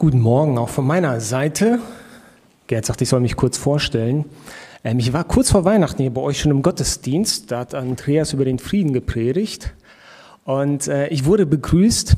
Guten 0.00 0.20
Morgen 0.20 0.58
auch 0.58 0.68
von 0.68 0.86
meiner 0.86 1.20
Seite. 1.20 1.80
Gerd 2.68 2.86
sagt, 2.86 3.02
ich 3.02 3.08
soll 3.08 3.18
mich 3.18 3.34
kurz 3.34 3.58
vorstellen. 3.58 4.26
Ähm, 4.84 5.00
ich 5.00 5.12
war 5.12 5.24
kurz 5.24 5.50
vor 5.50 5.64
Weihnachten 5.64 6.00
hier 6.00 6.14
bei 6.14 6.20
euch 6.20 6.38
schon 6.38 6.52
im 6.52 6.62
Gottesdienst. 6.62 7.50
Da 7.50 7.58
hat 7.58 7.74
Andreas 7.74 8.32
über 8.32 8.44
den 8.44 8.60
Frieden 8.60 8.92
gepredigt. 8.92 9.74
Und 10.44 10.86
äh, 10.86 11.08
ich 11.08 11.24
wurde 11.24 11.46
begrüßt. 11.46 12.14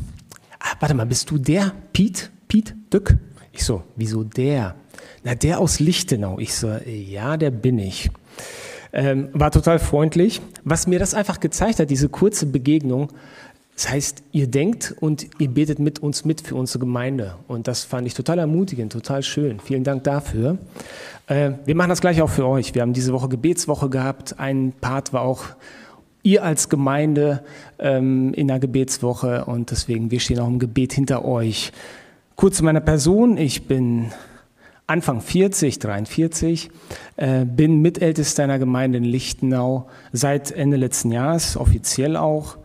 Ah, 0.59 0.77
warte 0.79 0.95
mal, 0.95 1.07
bist 1.07 1.31
du 1.31 1.39
der 1.39 1.73
Piet? 1.95 2.31
Piet 2.49 2.75
Dück? 2.93 3.17
Ich 3.51 3.65
so, 3.65 3.83
wieso 3.97 4.25
der? 4.25 4.75
Na, 5.25 5.35
der 5.35 5.59
aus 5.59 5.81
Lichtenau. 5.81 6.39
Ich 6.39 6.55
so, 6.55 6.71
ja, 6.85 7.39
der 7.39 7.51
bin 7.51 7.79
ich. 7.79 8.11
Ähm, 8.93 9.31
war 9.33 9.51
total 9.53 9.79
freundlich. 9.79 10.43
Was 10.65 10.87
mir 10.87 10.99
das 10.99 11.15
einfach 11.15 11.41
gezeigt 11.41 11.79
hat, 11.79 11.89
diese 11.89 12.11
kurze 12.11 12.45
Begegnung, 12.45 13.09
das 13.81 13.91
heißt, 13.91 14.25
ihr 14.33 14.47
denkt 14.47 14.95
und 15.01 15.27
ihr 15.39 15.49
betet 15.49 15.79
mit 15.79 16.01
uns 16.01 16.27
mit 16.27 16.43
für 16.43 16.55
unsere 16.55 16.81
Gemeinde. 16.81 17.37
Und 17.49 17.67
das 17.67 17.83
fand 17.83 18.07
ich 18.07 18.13
total 18.13 18.39
ermutigend, 18.39 18.93
total 18.93 19.23
schön. 19.23 19.59
Vielen 19.59 19.85
Dank 19.85 20.05
dafür. 20.05 20.59
Äh, 21.29 21.53
wir 21.65 21.75
machen 21.75 21.89
das 21.89 22.03
gleich 22.03 22.21
auch 22.21 22.29
für 22.29 22.47
euch. 22.47 22.75
Wir 22.75 22.83
haben 22.83 22.93
diese 22.93 23.15
Woche 23.15 23.31
Gebetswoche 23.31 23.89
gehabt. 23.89 24.39
Ein 24.39 24.75
Part 24.83 25.15
war 25.15 25.23
auch 25.23 25.45
ihr 26.23 26.45
als 26.45 26.69
Gemeinde 26.69 27.43
ähm, 27.79 28.35
in 28.35 28.49
der 28.49 28.59
Gebetswoche. 28.59 29.47
Und 29.47 29.71
deswegen, 29.71 30.11
wir 30.11 30.21
stehen 30.21 30.41
auch 30.41 30.49
im 30.49 30.59
Gebet 30.59 30.93
hinter 30.93 31.25
euch. 31.25 31.73
Kurz 32.37 32.59
zu 32.59 32.65
meiner 32.67 32.81
Person. 32.81 33.39
Ich 33.39 33.67
bin 33.67 34.09
Anfang 34.89 35.23
40, 35.23 35.79
43, 35.79 36.71
äh, 37.17 37.47
bin 37.47 37.81
Mitältester 37.81 38.45
einer 38.45 38.59
Gemeinde 38.59 38.99
in 38.99 39.05
Lichtenau 39.05 39.89
seit 40.13 40.51
Ende 40.51 40.77
letzten 40.77 41.13
Jahres, 41.13 41.57
offiziell 41.57 42.19
auch 42.19 42.59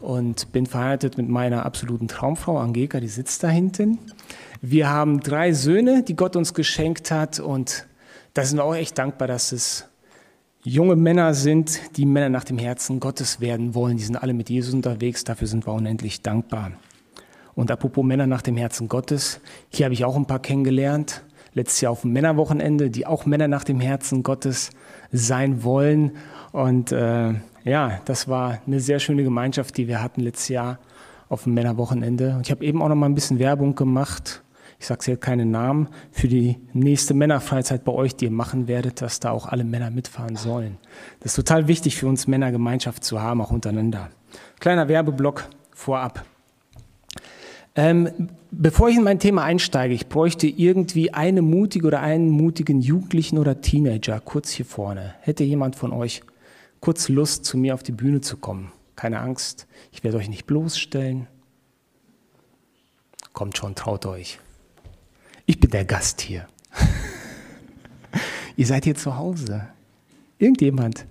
und 0.00 0.52
bin 0.52 0.66
verheiratet 0.66 1.16
mit 1.16 1.28
meiner 1.28 1.64
absoluten 1.64 2.08
Traumfrau 2.08 2.58
Angeka, 2.58 3.00
die 3.00 3.08
sitzt 3.08 3.42
da 3.42 3.48
hinten. 3.48 3.98
Wir 4.62 4.88
haben 4.88 5.20
drei 5.20 5.52
Söhne, 5.52 6.02
die 6.02 6.16
Gott 6.16 6.36
uns 6.36 6.54
geschenkt 6.54 7.10
hat 7.10 7.38
und 7.40 7.86
da 8.34 8.44
sind 8.44 8.58
wir 8.58 8.64
auch 8.64 8.74
echt 8.74 8.98
dankbar, 8.98 9.28
dass 9.28 9.52
es 9.52 9.86
junge 10.62 10.96
Männer 10.96 11.34
sind, 11.34 11.96
die 11.96 12.06
Männer 12.06 12.28
nach 12.28 12.44
dem 12.44 12.58
Herzen 12.58 13.00
Gottes 13.00 13.40
werden 13.40 13.74
wollen. 13.74 13.96
Die 13.96 14.02
sind 14.02 14.16
alle 14.16 14.34
mit 14.34 14.50
Jesus 14.50 14.74
unterwegs, 14.74 15.24
dafür 15.24 15.46
sind 15.46 15.66
wir 15.66 15.72
unendlich 15.72 16.22
dankbar. 16.22 16.72
Und 17.54 17.70
apropos 17.70 18.04
Männer 18.04 18.26
nach 18.26 18.42
dem 18.42 18.56
Herzen 18.56 18.88
Gottes, 18.88 19.40
hier 19.70 19.86
habe 19.86 19.94
ich 19.94 20.04
auch 20.04 20.16
ein 20.16 20.26
paar 20.26 20.40
kennengelernt, 20.40 21.24
letztes 21.54 21.80
Jahr 21.80 21.92
auf 21.92 22.02
dem 22.02 22.12
Männerwochenende, 22.12 22.90
die 22.90 23.06
auch 23.06 23.26
Männer 23.26 23.48
nach 23.48 23.64
dem 23.64 23.80
Herzen 23.80 24.22
Gottes 24.22 24.70
sein 25.12 25.64
wollen. 25.64 26.12
Und 26.52 26.92
äh, 26.92 27.34
ja, 27.64 28.00
das 28.04 28.28
war 28.28 28.60
eine 28.66 28.80
sehr 28.80 28.98
schöne 28.98 29.22
Gemeinschaft, 29.22 29.76
die 29.76 29.88
wir 29.88 30.02
hatten 30.02 30.20
letztes 30.20 30.48
Jahr 30.48 30.78
auf 31.28 31.44
dem 31.44 31.54
Männerwochenende. 31.54 32.34
Und 32.34 32.46
ich 32.46 32.50
habe 32.50 32.64
eben 32.64 32.82
auch 32.82 32.88
noch 32.88 32.96
mal 32.96 33.06
ein 33.06 33.14
bisschen 33.14 33.38
Werbung 33.38 33.74
gemacht. 33.74 34.42
Ich 34.78 34.86
sage 34.86 35.12
jetzt 35.12 35.20
keinen 35.20 35.50
Namen 35.50 35.88
für 36.10 36.26
die 36.26 36.56
nächste 36.72 37.12
Männerfreizeit 37.12 37.84
bei 37.84 37.92
euch, 37.92 38.16
die 38.16 38.26
ihr 38.26 38.30
machen 38.30 38.66
werdet, 38.66 39.02
dass 39.02 39.20
da 39.20 39.30
auch 39.30 39.46
alle 39.46 39.62
Männer 39.62 39.90
mitfahren 39.90 40.36
sollen. 40.36 40.78
Das 41.20 41.32
ist 41.32 41.36
total 41.36 41.68
wichtig 41.68 41.96
für 41.96 42.06
uns 42.06 42.26
Männer, 42.26 42.50
Gemeinschaft 42.50 43.04
zu 43.04 43.20
haben, 43.20 43.42
auch 43.42 43.50
untereinander. 43.50 44.08
Kleiner 44.58 44.88
Werbeblock 44.88 45.48
vorab. 45.72 46.24
Ähm, 47.76 48.30
bevor 48.50 48.88
ich 48.88 48.96
in 48.96 49.04
mein 49.04 49.18
Thema 49.18 49.44
einsteige, 49.44 49.94
ich 49.94 50.08
bräuchte 50.08 50.46
irgendwie 50.46 51.12
eine 51.12 51.42
mutige 51.42 51.86
oder 51.86 52.00
einen 52.00 52.30
mutigen 52.30 52.80
Jugendlichen 52.80 53.38
oder 53.38 53.60
Teenager 53.60 54.18
kurz 54.20 54.50
hier 54.50 54.66
vorne. 54.66 55.14
Hätte 55.20 55.44
jemand 55.44 55.76
von 55.76 55.92
euch 55.92 56.22
kurz 56.80 57.08
Lust, 57.08 57.44
zu 57.44 57.56
mir 57.56 57.74
auf 57.74 57.82
die 57.82 57.92
Bühne 57.92 58.20
zu 58.20 58.36
kommen. 58.36 58.72
Keine 58.96 59.20
Angst, 59.20 59.66
ich 59.92 60.04
werde 60.04 60.18
euch 60.18 60.28
nicht 60.28 60.46
bloßstellen. 60.46 61.26
Kommt 63.32 63.56
schon, 63.56 63.74
traut 63.74 64.06
euch. 64.06 64.38
Ich 65.46 65.60
bin 65.60 65.70
der 65.70 65.84
Gast 65.84 66.20
hier. 66.20 66.46
Ihr 68.56 68.66
seid 68.66 68.84
hier 68.84 68.94
zu 68.94 69.16
Hause. 69.16 69.68
Irgendjemand? 70.38 71.06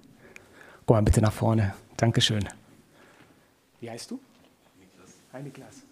Komm 0.85 0.97
mal 0.97 1.01
bitte 1.01 1.21
nach 1.21 1.33
vorne. 1.33 1.73
Dankeschön. 1.97 2.47
Wie 3.79 3.89
heißt 3.89 4.11
du? 4.11 4.19
Niklas. 4.79 5.09
Hi 5.33 5.43
Niklas. 5.43 5.83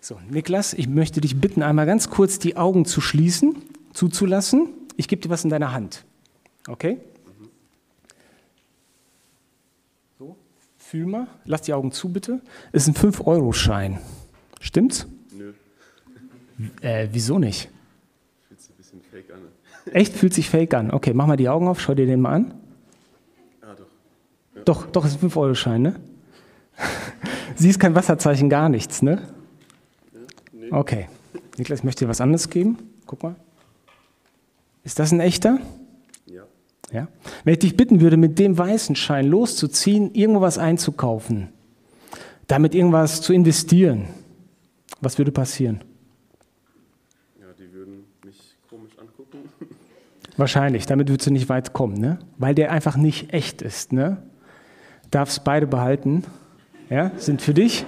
So, 0.00 0.20
Niklas, 0.28 0.74
ich 0.74 0.86
möchte 0.86 1.20
dich 1.20 1.40
bitten, 1.40 1.62
einmal 1.62 1.86
ganz 1.86 2.10
kurz 2.10 2.38
die 2.38 2.56
Augen 2.56 2.84
zu 2.84 3.00
schließen, 3.00 3.56
zuzulassen. 3.94 4.68
Ich 4.96 5.08
gebe 5.08 5.22
dir 5.22 5.30
was 5.30 5.44
in 5.44 5.50
deiner 5.50 5.72
Hand. 5.72 6.04
Okay? 6.68 6.98
Fühl 10.94 11.06
mal, 11.06 11.26
lass 11.44 11.62
die 11.62 11.72
Augen 11.72 11.90
zu 11.90 12.12
bitte. 12.12 12.40
Ist 12.70 12.86
ein 12.86 12.94
5-Euro-Schein. 12.94 13.98
Stimmt's? 14.60 15.08
Nö. 15.36 15.52
Äh, 16.82 17.08
wieso 17.10 17.40
nicht? 17.40 17.68
Fühlt 18.46 18.60
sich 18.60 18.70
ein 18.70 18.76
bisschen 18.76 19.00
fake 19.02 19.32
an. 19.32 19.40
Echt? 19.92 20.12
Fühlt 20.12 20.32
sich 20.32 20.48
fake 20.48 20.72
an. 20.72 20.92
Okay, 20.92 21.12
mach 21.12 21.26
mal 21.26 21.36
die 21.36 21.48
Augen 21.48 21.66
auf, 21.66 21.80
schau 21.80 21.94
dir 21.94 22.06
den 22.06 22.20
mal 22.20 22.34
an. 22.34 22.54
Ah, 23.60 23.74
doch. 23.76 23.86
Ja. 24.54 24.62
Doch, 24.62 24.86
doch, 24.86 25.04
ist 25.04 25.20
ein 25.20 25.28
5-Euro-Schein, 25.28 25.82
ne? 25.82 25.96
Siehst 27.56 27.80
kein 27.80 27.96
Wasserzeichen, 27.96 28.48
gar 28.48 28.68
nichts, 28.68 29.02
ne? 29.02 29.20
Ja, 30.12 30.20
nee. 30.52 30.70
Okay. 30.70 31.08
Niklas, 31.58 31.80
ich 31.80 31.84
möchte 31.84 32.04
dir 32.04 32.08
was 32.08 32.20
anderes 32.20 32.50
geben. 32.50 32.78
Guck 33.06 33.24
mal. 33.24 33.34
Ist 34.84 35.00
das 35.00 35.10
ein 35.10 35.18
echter? 35.18 35.58
Ja? 36.94 37.08
Wenn 37.42 37.54
ich 37.54 37.58
dich 37.58 37.76
bitten 37.76 38.00
würde, 38.00 38.16
mit 38.16 38.38
dem 38.38 38.56
weißen 38.56 38.94
Schein 38.94 39.26
loszuziehen, 39.26 40.14
irgendwo 40.14 40.40
was 40.40 40.58
einzukaufen, 40.58 41.48
damit 42.46 42.72
irgendwas 42.72 43.20
zu 43.20 43.32
investieren, 43.32 44.04
was 45.00 45.18
würde 45.18 45.32
passieren? 45.32 45.80
Ja, 47.40 47.46
die 47.58 47.72
würden 47.72 48.04
mich 48.24 48.56
komisch 48.70 48.92
angucken. 48.96 49.38
Wahrscheinlich, 50.36 50.86
damit 50.86 51.08
würdest 51.08 51.26
du 51.26 51.32
nicht 51.32 51.48
weit 51.48 51.72
kommen, 51.72 51.98
ne? 51.98 52.20
weil 52.38 52.54
der 52.54 52.70
einfach 52.70 52.96
nicht 52.96 53.32
echt 53.32 53.60
ist. 53.60 53.92
Ne? 53.92 54.22
Darfst 55.10 55.42
beide 55.42 55.66
behalten, 55.66 56.22
ja? 56.90 57.10
sind 57.16 57.42
für 57.42 57.54
dich. 57.54 57.84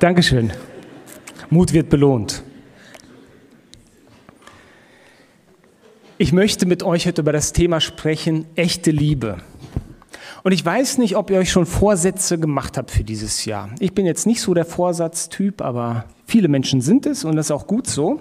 Dankeschön. 0.00 0.52
Mut 1.48 1.72
wird 1.72 1.90
belohnt. 1.90 2.41
Ich 6.22 6.32
möchte 6.32 6.66
mit 6.66 6.84
euch 6.84 7.08
heute 7.08 7.22
über 7.22 7.32
das 7.32 7.52
Thema 7.52 7.80
sprechen, 7.80 8.46
echte 8.54 8.92
Liebe. 8.92 9.38
Und 10.44 10.52
ich 10.52 10.64
weiß 10.64 10.98
nicht, 10.98 11.16
ob 11.16 11.30
ihr 11.30 11.38
euch 11.38 11.50
schon 11.50 11.66
Vorsätze 11.66 12.38
gemacht 12.38 12.78
habt 12.78 12.92
für 12.92 13.02
dieses 13.02 13.44
Jahr. 13.44 13.70
Ich 13.80 13.92
bin 13.92 14.06
jetzt 14.06 14.24
nicht 14.24 14.40
so 14.40 14.54
der 14.54 14.64
Vorsatztyp, 14.64 15.60
aber 15.60 16.04
viele 16.24 16.46
Menschen 16.46 16.80
sind 16.80 17.06
es 17.06 17.24
und 17.24 17.34
das 17.34 17.46
ist 17.46 17.50
auch 17.50 17.66
gut 17.66 17.88
so. 17.88 18.20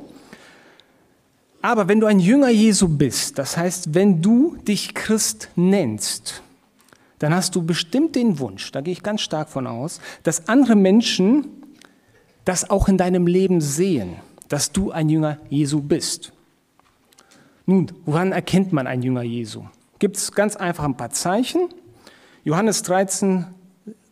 Aber 1.61 1.87
wenn 1.87 1.99
du 1.99 2.07
ein 2.07 2.19
Jünger 2.19 2.49
Jesu 2.49 2.87
bist, 2.87 3.37
das 3.37 3.55
heißt, 3.55 3.93
wenn 3.93 4.19
du 4.19 4.57
dich 4.67 4.95
Christ 4.95 5.49
nennst, 5.55 6.41
dann 7.19 7.35
hast 7.35 7.53
du 7.53 7.61
bestimmt 7.61 8.15
den 8.15 8.39
Wunsch, 8.39 8.71
da 8.71 8.81
gehe 8.81 8.93
ich 8.93 9.03
ganz 9.03 9.21
stark 9.21 9.47
von 9.47 9.67
aus, 9.67 10.01
dass 10.23 10.47
andere 10.47 10.75
Menschen 10.75 11.45
das 12.45 12.67
auch 12.67 12.87
in 12.87 12.97
deinem 12.97 13.27
Leben 13.27 13.61
sehen, 13.61 14.15
dass 14.49 14.71
du 14.71 14.89
ein 14.89 15.07
Jünger 15.07 15.37
Jesu 15.51 15.81
bist. 15.81 16.33
Nun, 17.71 17.89
woran 18.05 18.33
erkennt 18.33 18.73
man 18.73 18.85
ein 18.85 19.01
Jünger 19.01 19.23
Jesu? 19.23 19.63
Gibt 19.97 20.17
es 20.17 20.33
ganz 20.33 20.57
einfach 20.57 20.83
ein 20.83 20.97
paar 20.97 21.11
Zeichen. 21.11 21.69
Johannes 22.43 22.83
13 22.83 23.45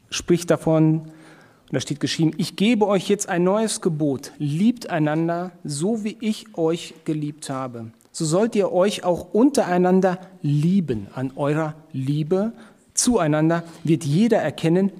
spricht 0.10 0.50
davon, 0.50 1.02
und 1.02 1.74
da 1.74 1.82
steht 1.82 2.00
geschrieben, 2.00 2.32
ich 2.38 2.56
gebe 2.56 2.88
euch 2.88 3.10
jetzt 3.10 3.28
ein 3.28 3.44
neues 3.44 3.82
Gebot, 3.82 4.32
liebt 4.38 4.90
einander, 4.90 5.52
so 5.66 6.06
wie 6.06 6.16
ich 6.22 6.58
euch 6.58 6.94
geliebt 7.04 7.50
habe. 7.50 7.92
So 8.14 8.24
sollt 8.24 8.56
ihr 8.56 8.72
euch 8.72 9.04
auch 9.04 9.34
untereinander 9.34 10.20
lieben. 10.42 11.08
An 11.14 11.34
eurer 11.36 11.76
Liebe 11.92 12.54
zueinander 12.94 13.66
wird 13.84 14.06
jeder 14.06 14.38
erkennen, 14.38 14.94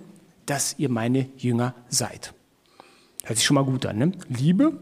dass 0.46 0.76
ihr 0.78 0.90
meine 0.90 1.30
Jünger 1.38 1.76
seid. 1.88 2.34
Hört 3.24 3.38
sich 3.38 3.46
schon 3.48 3.56
mal 3.56 3.64
gut 3.64 3.86
an, 3.86 3.98
ne? 4.00 4.12
Liebe? 4.28 4.78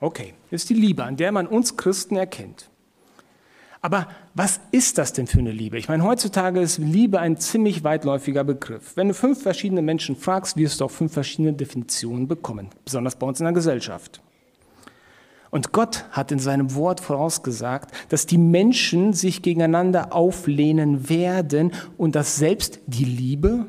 Okay, 0.00 0.34
das 0.50 0.62
ist 0.62 0.70
die 0.70 0.74
Liebe, 0.74 1.02
an 1.02 1.16
der 1.16 1.32
man 1.32 1.46
uns 1.46 1.78
Christen 1.78 2.16
erkennt. 2.16 2.69
Aber 3.82 4.08
was 4.34 4.60
ist 4.72 4.98
das 4.98 5.12
denn 5.12 5.26
für 5.26 5.38
eine 5.38 5.52
Liebe? 5.52 5.78
Ich 5.78 5.88
meine, 5.88 6.04
heutzutage 6.04 6.60
ist 6.60 6.78
Liebe 6.78 7.18
ein 7.18 7.38
ziemlich 7.38 7.82
weitläufiger 7.82 8.44
Begriff. 8.44 8.96
Wenn 8.96 9.08
du 9.08 9.14
fünf 9.14 9.42
verschiedene 9.42 9.80
Menschen 9.80 10.16
fragst, 10.16 10.56
wirst 10.56 10.80
du 10.80 10.84
auch 10.84 10.90
fünf 10.90 11.12
verschiedene 11.12 11.54
Definitionen 11.54 12.28
bekommen, 12.28 12.68
besonders 12.84 13.16
bei 13.16 13.26
uns 13.26 13.40
in 13.40 13.44
der 13.44 13.54
Gesellschaft. 13.54 14.20
Und 15.50 15.72
Gott 15.72 16.04
hat 16.12 16.30
in 16.30 16.38
seinem 16.38 16.74
Wort 16.74 17.00
vorausgesagt, 17.00 17.90
dass 18.10 18.26
die 18.26 18.38
Menschen 18.38 19.14
sich 19.14 19.42
gegeneinander 19.42 20.12
auflehnen 20.12 21.08
werden 21.08 21.72
und 21.96 22.14
dass 22.14 22.36
selbst 22.36 22.80
die 22.86 23.04
Liebe 23.04 23.66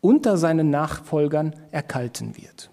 unter 0.00 0.36
seinen 0.36 0.68
Nachfolgern 0.68 1.54
erkalten 1.70 2.36
wird. 2.36 2.70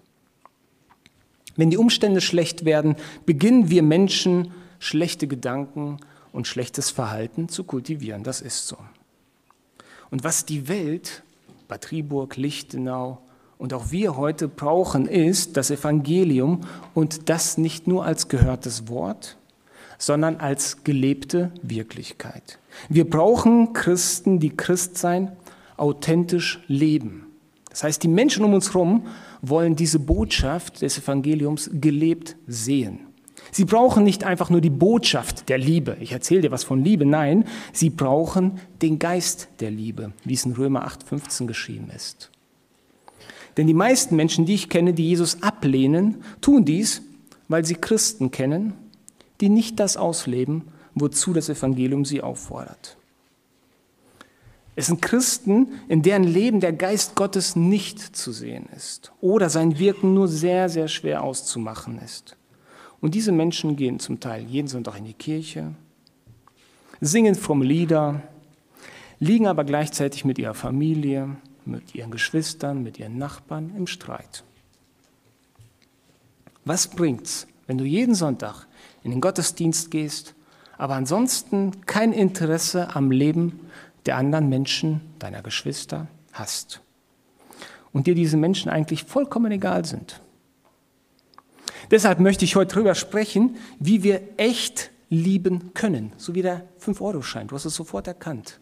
Wenn 1.56 1.70
die 1.70 1.78
Umstände 1.78 2.20
schlecht 2.20 2.64
werden, 2.64 2.96
beginnen 3.24 3.70
wir 3.70 3.82
Menschen 3.82 4.52
schlechte 4.78 5.28
Gedanken 5.28 5.98
und 6.32 6.46
schlechtes 6.46 6.90
Verhalten 6.90 7.48
zu 7.48 7.64
kultivieren. 7.64 8.24
Das 8.24 8.40
ist 8.40 8.66
so. 8.66 8.78
Und 10.10 10.24
was 10.24 10.44
die 10.44 10.68
Welt, 10.68 11.22
Bad 11.68 11.84
Triburg, 11.84 12.36
Lichtenau 12.36 13.18
und 13.58 13.72
auch 13.72 13.90
wir 13.90 14.16
heute 14.16 14.48
brauchen, 14.48 15.06
ist 15.06 15.56
das 15.56 15.70
Evangelium 15.70 16.62
und 16.94 17.28
das 17.28 17.58
nicht 17.58 17.86
nur 17.86 18.04
als 18.04 18.28
gehörtes 18.28 18.88
Wort, 18.88 19.36
sondern 19.98 20.36
als 20.36 20.84
gelebte 20.84 21.52
Wirklichkeit. 21.62 22.58
Wir 22.88 23.08
brauchen 23.08 23.72
Christen, 23.72 24.40
die 24.40 24.54
Christsein 24.56 25.36
authentisch 25.76 26.62
leben. 26.66 27.26
Das 27.70 27.84
heißt, 27.84 28.02
die 28.02 28.08
Menschen 28.08 28.44
um 28.44 28.52
uns 28.52 28.74
herum 28.74 29.06
wollen 29.40 29.76
diese 29.76 29.98
Botschaft 29.98 30.82
des 30.82 30.98
Evangeliums 30.98 31.70
gelebt 31.72 32.36
sehen. 32.46 33.11
Sie 33.54 33.66
brauchen 33.66 34.02
nicht 34.02 34.24
einfach 34.24 34.48
nur 34.48 34.62
die 34.62 34.70
Botschaft 34.70 35.50
der 35.50 35.58
Liebe. 35.58 35.98
Ich 36.00 36.12
erzähle 36.12 36.40
dir 36.40 36.50
was 36.50 36.64
von 36.64 36.82
Liebe. 36.82 37.04
Nein, 37.04 37.44
sie 37.74 37.90
brauchen 37.90 38.58
den 38.80 38.98
Geist 38.98 39.48
der 39.60 39.70
Liebe, 39.70 40.12
wie 40.24 40.32
es 40.32 40.46
in 40.46 40.52
Römer 40.52 40.88
8,15 40.88 41.46
geschrieben 41.46 41.90
ist. 41.94 42.30
Denn 43.58 43.66
die 43.66 43.74
meisten 43.74 44.16
Menschen, 44.16 44.46
die 44.46 44.54
ich 44.54 44.70
kenne, 44.70 44.94
die 44.94 45.06
Jesus 45.06 45.42
ablehnen, 45.42 46.24
tun 46.40 46.64
dies, 46.64 47.02
weil 47.48 47.66
sie 47.66 47.74
Christen 47.74 48.30
kennen, 48.30 48.72
die 49.42 49.50
nicht 49.50 49.78
das 49.78 49.98
ausleben, 49.98 50.62
wozu 50.94 51.34
das 51.34 51.50
Evangelium 51.50 52.06
sie 52.06 52.22
auffordert. 52.22 52.96
Es 54.74 54.86
sind 54.86 55.02
Christen, 55.02 55.68
in 55.88 56.00
deren 56.00 56.24
Leben 56.24 56.60
der 56.60 56.72
Geist 56.72 57.16
Gottes 57.16 57.54
nicht 57.54 58.16
zu 58.16 58.32
sehen 58.32 58.70
ist 58.74 59.12
oder 59.20 59.50
sein 59.50 59.78
Wirken 59.78 60.14
nur 60.14 60.28
sehr, 60.28 60.70
sehr 60.70 60.88
schwer 60.88 61.22
auszumachen 61.22 61.98
ist. 61.98 62.38
Und 63.02 63.16
diese 63.16 63.32
Menschen 63.32 63.76
gehen 63.76 63.98
zum 63.98 64.20
Teil 64.20 64.44
jeden 64.44 64.68
Sonntag 64.68 64.96
in 64.96 65.04
die 65.04 65.12
Kirche, 65.12 65.74
singen 67.00 67.34
fromme 67.34 67.64
Lieder, 67.64 68.22
liegen 69.18 69.48
aber 69.48 69.64
gleichzeitig 69.64 70.24
mit 70.24 70.38
ihrer 70.38 70.54
Familie, 70.54 71.36
mit 71.64 71.96
ihren 71.96 72.12
Geschwistern, 72.12 72.82
mit 72.84 73.00
ihren 73.00 73.18
Nachbarn 73.18 73.74
im 73.76 73.88
Streit. 73.88 74.44
Was 76.64 76.86
bringt's, 76.86 77.48
wenn 77.66 77.76
du 77.76 77.84
jeden 77.84 78.14
Sonntag 78.14 78.66
in 79.02 79.10
den 79.10 79.20
Gottesdienst 79.20 79.90
gehst, 79.90 80.36
aber 80.78 80.94
ansonsten 80.94 81.84
kein 81.86 82.12
Interesse 82.12 82.94
am 82.94 83.10
Leben 83.10 83.68
der 84.06 84.16
anderen 84.16 84.48
Menschen, 84.48 85.00
deiner 85.18 85.42
Geschwister 85.42 86.06
hast? 86.32 86.80
Und 87.92 88.06
dir 88.06 88.14
diese 88.14 88.36
Menschen 88.36 88.70
eigentlich 88.70 89.02
vollkommen 89.02 89.50
egal 89.50 89.84
sind? 89.84 90.20
Deshalb 91.90 92.20
möchte 92.20 92.44
ich 92.44 92.56
heute 92.56 92.74
darüber 92.74 92.94
sprechen, 92.94 93.56
wie 93.78 94.02
wir 94.02 94.20
echt 94.36 94.90
lieben 95.08 95.74
können, 95.74 96.12
so 96.16 96.34
wie 96.34 96.42
der 96.42 96.66
5-Euro-Schein. 96.80 97.48
Du 97.48 97.54
hast 97.54 97.64
es 97.64 97.74
sofort 97.74 98.06
erkannt. 98.06 98.60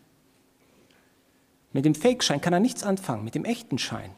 Mit 1.73 1.85
dem 1.85 1.95
Fake-Schein 1.95 2.41
kann 2.41 2.53
er 2.53 2.61
nichts 2.61 2.83
anfangen, 2.83 3.25
mit 3.25 3.35
dem 3.35 3.45
echten 3.45 3.79
Schein. 3.79 4.11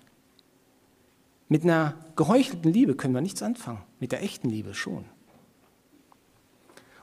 Mit 1.49 1.65
einer 1.65 1.97
geheuchelten 2.17 2.73
Liebe 2.73 2.95
können 2.95 3.13
wir 3.13 3.21
nichts 3.21 3.43
anfangen, 3.43 3.83
mit 4.01 4.13
der 4.13 4.23
echten 4.23 4.49
Liebe 4.49 4.73
schon. 4.73 5.05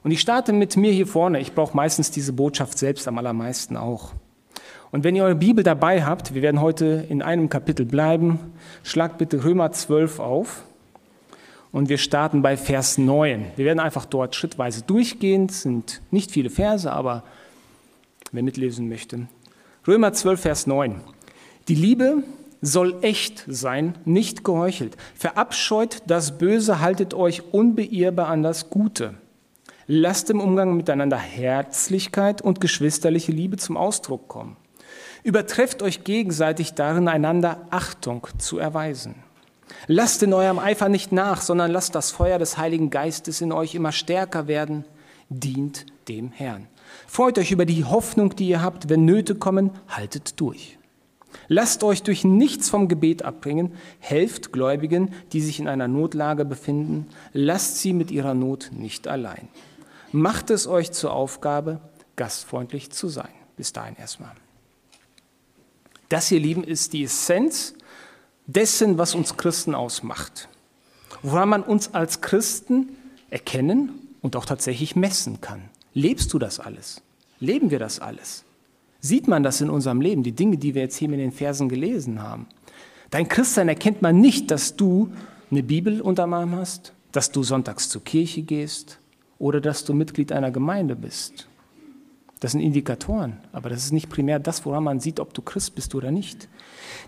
Und 0.01 0.11
ich 0.11 0.21
starte 0.21 0.53
mit 0.53 0.77
mir 0.77 0.91
hier 0.91 1.05
vorne. 1.05 1.39
Ich 1.39 1.53
brauche 1.53 1.75
meistens 1.75 2.09
diese 2.09 2.33
Botschaft 2.33 2.79
selbst 2.79 3.07
am 3.07 3.17
allermeisten 3.17 3.77
auch. 3.77 4.13
Und 4.91 5.03
wenn 5.03 5.15
ihr 5.15 5.23
eure 5.23 5.35
Bibel 5.35 5.63
dabei 5.63 6.03
habt, 6.03 6.33
wir 6.33 6.41
werden 6.41 6.61
heute 6.61 7.05
in 7.09 7.21
einem 7.21 7.49
Kapitel 7.49 7.85
bleiben, 7.85 8.39
schlagt 8.81 9.19
bitte 9.19 9.43
Römer 9.43 9.71
12 9.71 10.19
auf. 10.19 10.63
Und 11.71 11.89
wir 11.89 11.97
starten 11.97 12.41
bei 12.41 12.57
Vers 12.57 12.97
9. 12.97 13.45
Wir 13.55 13.65
werden 13.65 13.79
einfach 13.79 14.05
dort 14.05 14.35
schrittweise 14.35 14.81
durchgehen. 14.81 15.47
Es 15.49 15.61
sind 15.61 16.01
nicht 16.09 16.31
viele 16.31 16.49
Verse, 16.49 16.91
aber 16.91 17.23
wer 18.31 18.43
mitlesen 18.43 18.89
möchte. 18.89 19.27
Römer 19.87 20.13
12, 20.13 20.41
Vers 20.41 20.67
9. 20.67 21.01
Die 21.67 21.75
Liebe 21.75 22.23
soll 22.61 22.97
echt 23.01 23.45
sein, 23.47 23.97
nicht 24.05 24.43
geheuchelt. 24.43 24.97
Verabscheut 25.15 26.01
das 26.07 26.37
Böse, 26.37 26.79
haltet 26.79 27.13
euch 27.13 27.43
unbeirrbar 27.53 28.27
an 28.27 28.43
das 28.43 28.69
Gute. 28.69 29.13
Lasst 29.87 30.29
im 30.29 30.41
Umgang 30.41 30.75
miteinander 30.75 31.17
Herzlichkeit 31.17 32.41
und 32.41 32.61
geschwisterliche 32.61 33.31
Liebe 33.31 33.57
zum 33.57 33.77
Ausdruck 33.77 34.27
kommen. 34.27 34.57
Übertrefft 35.23 35.81
euch 35.81 36.03
gegenseitig 36.03 36.73
darin, 36.73 37.07
einander 37.07 37.67
Achtung 37.69 38.27
zu 38.37 38.57
erweisen. 38.57 39.15
Lasst 39.87 40.23
in 40.23 40.33
eurem 40.33 40.59
Eifer 40.59 40.89
nicht 40.89 41.11
nach, 41.11 41.41
sondern 41.41 41.71
lasst 41.71 41.95
das 41.95 42.11
Feuer 42.11 42.39
des 42.39 42.57
Heiligen 42.57 42.89
Geistes 42.89 43.41
in 43.41 43.51
euch 43.51 43.75
immer 43.75 43.91
stärker 43.91 44.47
werden. 44.47 44.85
Dient 45.29 45.85
dem 46.07 46.31
Herrn. 46.31 46.67
Freut 47.07 47.37
euch 47.37 47.51
über 47.51 47.65
die 47.65 47.85
Hoffnung, 47.85 48.35
die 48.35 48.49
ihr 48.49 48.61
habt. 48.61 48.89
Wenn 48.89 49.05
Nöte 49.05 49.35
kommen, 49.35 49.71
haltet 49.87 50.39
durch. 50.39 50.77
Lasst 51.47 51.83
euch 51.83 52.03
durch 52.03 52.23
nichts 52.23 52.69
vom 52.69 52.87
Gebet 52.87 53.23
abbringen. 53.23 53.73
Helft 53.99 54.51
Gläubigen, 54.51 55.13
die 55.31 55.41
sich 55.41 55.59
in 55.59 55.67
einer 55.67 55.87
Notlage 55.87 56.45
befinden. 56.45 57.07
Lasst 57.33 57.77
sie 57.77 57.93
mit 57.93 58.11
ihrer 58.11 58.33
Not 58.33 58.71
nicht 58.73 59.07
allein. 59.07 59.47
Macht 60.11 60.49
es 60.49 60.65
euch 60.65 60.91
zur 60.91 61.13
Aufgabe, 61.13 61.79
gastfreundlich 62.15 62.89
zu 62.89 63.07
sein. 63.07 63.29
Bis 63.55 63.73
dahin 63.73 63.95
erstmal. 63.95 64.31
Das 66.09 66.27
hier, 66.27 66.39
Lieben, 66.39 66.63
ist 66.63 66.93
die 66.93 67.03
Essenz 67.03 67.75
dessen, 68.53 68.97
was 68.97 69.15
uns 69.15 69.37
Christen 69.37 69.75
ausmacht. 69.75 70.49
Woran 71.21 71.49
man 71.49 71.63
uns 71.63 71.93
als 71.93 72.21
Christen 72.21 72.89
erkennen 73.29 73.91
und 74.21 74.35
auch 74.35 74.45
tatsächlich 74.45 74.95
messen 74.95 75.41
kann. 75.41 75.61
Lebst 75.93 76.33
du 76.33 76.39
das 76.39 76.59
alles? 76.59 77.01
Leben 77.39 77.71
wir 77.71 77.79
das 77.79 77.99
alles? 77.99 78.43
Sieht 79.01 79.27
man 79.27 79.43
das 79.43 79.61
in 79.61 79.69
unserem 79.69 80.01
Leben, 80.01 80.23
die 80.23 80.31
Dinge, 80.31 80.57
die 80.57 80.75
wir 80.75 80.81
jetzt 80.81 80.97
hier 80.97 81.09
mit 81.09 81.19
den 81.19 81.31
Versen 81.31 81.69
gelesen 81.69 82.21
haben? 82.21 82.47
Dein 83.11 83.27
Christsein 83.27 83.69
erkennt 83.69 84.01
man 84.01 84.19
nicht, 84.19 84.51
dass 84.51 84.75
du 84.75 85.11
eine 85.51 85.63
Bibel 85.63 86.01
unterm 86.01 86.33
Arm 86.33 86.55
hast, 86.55 86.93
dass 87.11 87.31
du 87.31 87.43
sonntags 87.43 87.89
zur 87.89 88.03
Kirche 88.03 88.41
gehst 88.41 88.99
oder 89.37 89.61
dass 89.61 89.85
du 89.85 89.93
Mitglied 89.93 90.31
einer 90.31 90.51
Gemeinde 90.51 90.95
bist. 90.95 91.48
Das 92.39 92.53
sind 92.53 92.61
Indikatoren, 92.61 93.37
aber 93.51 93.69
das 93.69 93.83
ist 93.83 93.91
nicht 93.91 94.09
primär 94.09 94.39
das, 94.39 94.65
woran 94.65 94.83
man 94.83 94.99
sieht, 94.99 95.19
ob 95.19 95.33
du 95.33 95.41
Christ 95.41 95.75
bist 95.75 95.93
oder 95.93 96.11
nicht. 96.11 96.47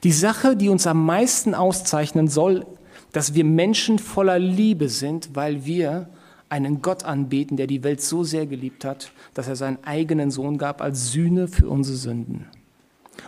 Die 0.03 0.11
Sache, 0.11 0.57
die 0.57 0.67
uns 0.67 0.87
am 0.87 1.05
meisten 1.05 1.55
auszeichnen 1.55 2.27
soll, 2.27 2.65
dass 3.13 3.33
wir 3.33 3.45
Menschen 3.45 3.99
voller 3.99 4.39
Liebe 4.39 4.89
sind, 4.89 5.29
weil 5.33 5.65
wir 5.65 6.09
einen 6.49 6.81
Gott 6.81 7.05
anbeten, 7.05 7.55
der 7.55 7.67
die 7.67 7.83
Welt 7.83 8.01
so 8.01 8.25
sehr 8.25 8.45
geliebt 8.45 8.83
hat, 8.83 9.11
dass 9.33 9.47
er 9.47 9.55
seinen 9.55 9.81
eigenen 9.85 10.31
Sohn 10.31 10.57
gab 10.57 10.81
als 10.81 11.11
Sühne 11.11 11.47
für 11.47 11.69
unsere 11.69 11.95
Sünden. 11.95 12.47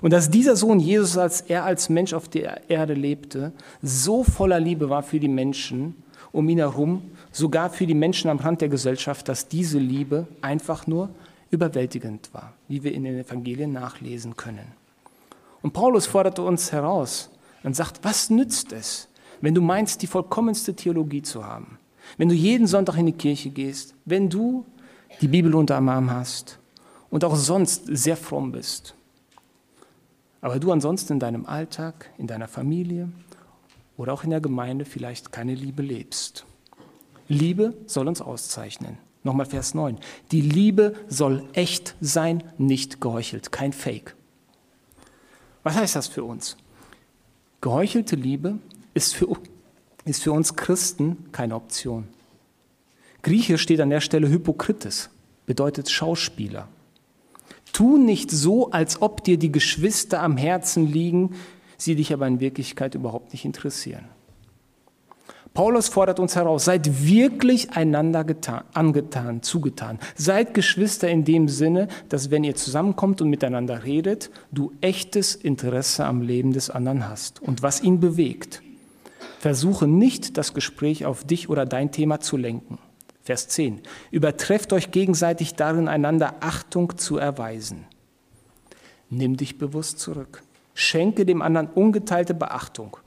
Und 0.01 0.11
dass 0.11 0.29
dieser 0.29 0.57
Sohn 0.57 0.79
Jesus, 0.79 1.17
als 1.17 1.39
er 1.41 1.63
als 1.63 1.87
Mensch 1.87 2.13
auf 2.13 2.27
der 2.27 2.69
Erde 2.69 2.93
lebte, 2.93 3.53
so 3.81 4.23
voller 4.23 4.59
Liebe 4.59 4.89
war 4.89 5.03
für 5.03 5.19
die 5.19 5.29
Menschen 5.29 5.95
um 6.33 6.49
ihn 6.49 6.57
herum, 6.57 7.03
sogar 7.31 7.69
für 7.69 7.85
die 7.85 7.93
Menschen 7.93 8.29
am 8.29 8.39
Rand 8.39 8.59
der 8.59 8.69
Gesellschaft, 8.69 9.29
dass 9.29 9.47
diese 9.47 9.77
Liebe 9.77 10.27
einfach 10.41 10.87
nur 10.87 11.09
überwältigend 11.53 12.33
war, 12.33 12.53
wie 12.67 12.83
wir 12.83 12.93
in 12.93 13.03
den 13.03 13.19
Evangelien 13.19 13.71
nachlesen 13.71 14.35
können. 14.35 14.73
Und 15.61 15.73
Paulus 15.73 16.05
forderte 16.05 16.41
uns 16.41 16.71
heraus 16.71 17.29
und 17.63 17.75
sagt, 17.75 18.03
was 18.03 18.29
nützt 18.29 18.73
es, 18.73 19.07
wenn 19.39 19.53
du 19.53 19.61
meinst, 19.61 20.01
die 20.01 20.07
vollkommenste 20.07 20.75
Theologie 20.75 21.21
zu 21.21 21.45
haben? 21.45 21.77
Wenn 22.17 22.29
du 22.29 22.35
jeden 22.35 22.67
Sonntag 22.67 22.97
in 22.97 23.05
die 23.05 23.13
Kirche 23.13 23.49
gehst, 23.49 23.95
wenn 24.05 24.29
du 24.29 24.65
die 25.21 25.27
Bibel 25.27 25.55
unter 25.55 25.77
dem 25.77 25.87
Arm 25.89 26.11
hast 26.11 26.59
und 27.09 27.23
auch 27.23 27.35
sonst 27.35 27.83
sehr 27.87 28.17
fromm 28.17 28.51
bist, 28.51 28.95
aber 30.41 30.59
du 30.59 30.71
ansonsten 30.71 31.13
in 31.13 31.19
deinem 31.19 31.45
Alltag, 31.45 32.09
in 32.17 32.27
deiner 32.27 32.49
Familie 32.49 33.07
oder 33.95 34.11
auch 34.11 34.25
in 34.25 34.31
der 34.31 34.41
Gemeinde 34.41 34.83
vielleicht 34.83 35.31
keine 35.31 35.55
Liebe 35.55 35.81
lebst. 35.81 36.45
Liebe 37.29 37.73
soll 37.85 38.09
uns 38.09 38.21
auszeichnen. 38.21 38.97
Nochmal 39.23 39.45
Vers 39.45 39.73
9. 39.73 39.97
Die 40.31 40.41
Liebe 40.41 40.95
soll 41.07 41.43
echt 41.53 41.95
sein, 42.01 42.43
nicht 42.57 42.99
geheuchelt, 42.99 43.51
kein 43.51 43.71
Fake. 43.71 44.15
Was 45.63 45.75
heißt 45.75 45.95
das 45.95 46.07
für 46.07 46.25
uns? 46.25 46.57
Geheuchelte 47.61 48.17
Liebe 48.17 48.59
ist 48.93 49.15
für, 49.15 49.37
ist 50.03 50.23
für 50.23 50.33
uns 50.33 50.55
Christen 50.57 51.31
keine 51.31 51.55
Option. 51.55 52.07
Griechisch 53.21 53.61
steht 53.61 53.79
an 53.79 53.89
der 53.89 54.01
Stelle 54.01 54.27
Hypokrites, 54.27 55.09
bedeutet 55.45 55.89
Schauspieler. 55.89 56.67
Tu 57.71 57.97
nicht 57.97 58.29
so, 58.29 58.71
als 58.71 59.01
ob 59.01 59.23
dir 59.23 59.37
die 59.37 59.51
Geschwister 59.51 60.21
am 60.21 60.35
Herzen 60.35 60.85
liegen, 60.85 61.35
sie 61.77 61.95
dich 61.95 62.11
aber 62.13 62.27
in 62.27 62.41
Wirklichkeit 62.41 62.95
überhaupt 62.95 63.31
nicht 63.31 63.45
interessieren. 63.45 64.09
Paulus 65.53 65.87
fordert 65.87 66.19
uns 66.19 66.35
heraus, 66.35 66.65
seid 66.65 67.05
wirklich 67.05 67.71
einander 67.71 68.23
getan, 68.23 68.63
angetan, 68.73 69.43
zugetan. 69.43 69.99
Seid 70.15 70.55
Geschwister 70.55 71.07
in 71.09 71.25
dem 71.25 71.47
Sinne, 71.47 71.89
dass 72.09 72.31
wenn 72.31 72.43
ihr 72.43 72.55
zusammenkommt 72.55 73.21
und 73.21 73.29
miteinander 73.29 73.83
redet, 73.83 74.31
du 74.51 74.71
echtes 74.81 75.35
Interesse 75.35 76.05
am 76.05 76.21
Leben 76.21 76.53
des 76.53 76.71
anderen 76.71 77.07
hast 77.07 77.39
und 77.39 77.61
was 77.61 77.83
ihn 77.83 77.99
bewegt. 77.99 78.63
Versuche 79.37 79.87
nicht, 79.87 80.37
das 80.37 80.55
Gespräch 80.55 81.05
auf 81.05 81.23
dich 81.23 81.49
oder 81.49 81.67
dein 81.67 81.91
Thema 81.91 82.19
zu 82.19 82.35
lenken. 82.35 82.79
Vers 83.21 83.47
10. 83.49 83.81
Übertrefft 84.09 84.73
euch 84.73 84.89
gegenseitig 84.89 85.53
darin, 85.53 85.87
einander 85.87 86.35
Achtung 86.39 86.97
zu 86.97 87.17
erweisen. 87.17 87.85
Nimm 89.09 89.37
dich 89.37 89.59
bewusst 89.59 89.99
zurück. 89.99 90.41
Schenke 90.73 91.25
dem 91.25 91.43
anderen 91.43 91.67
ungeteilte 91.67 92.33
Beachtung. 92.33 92.97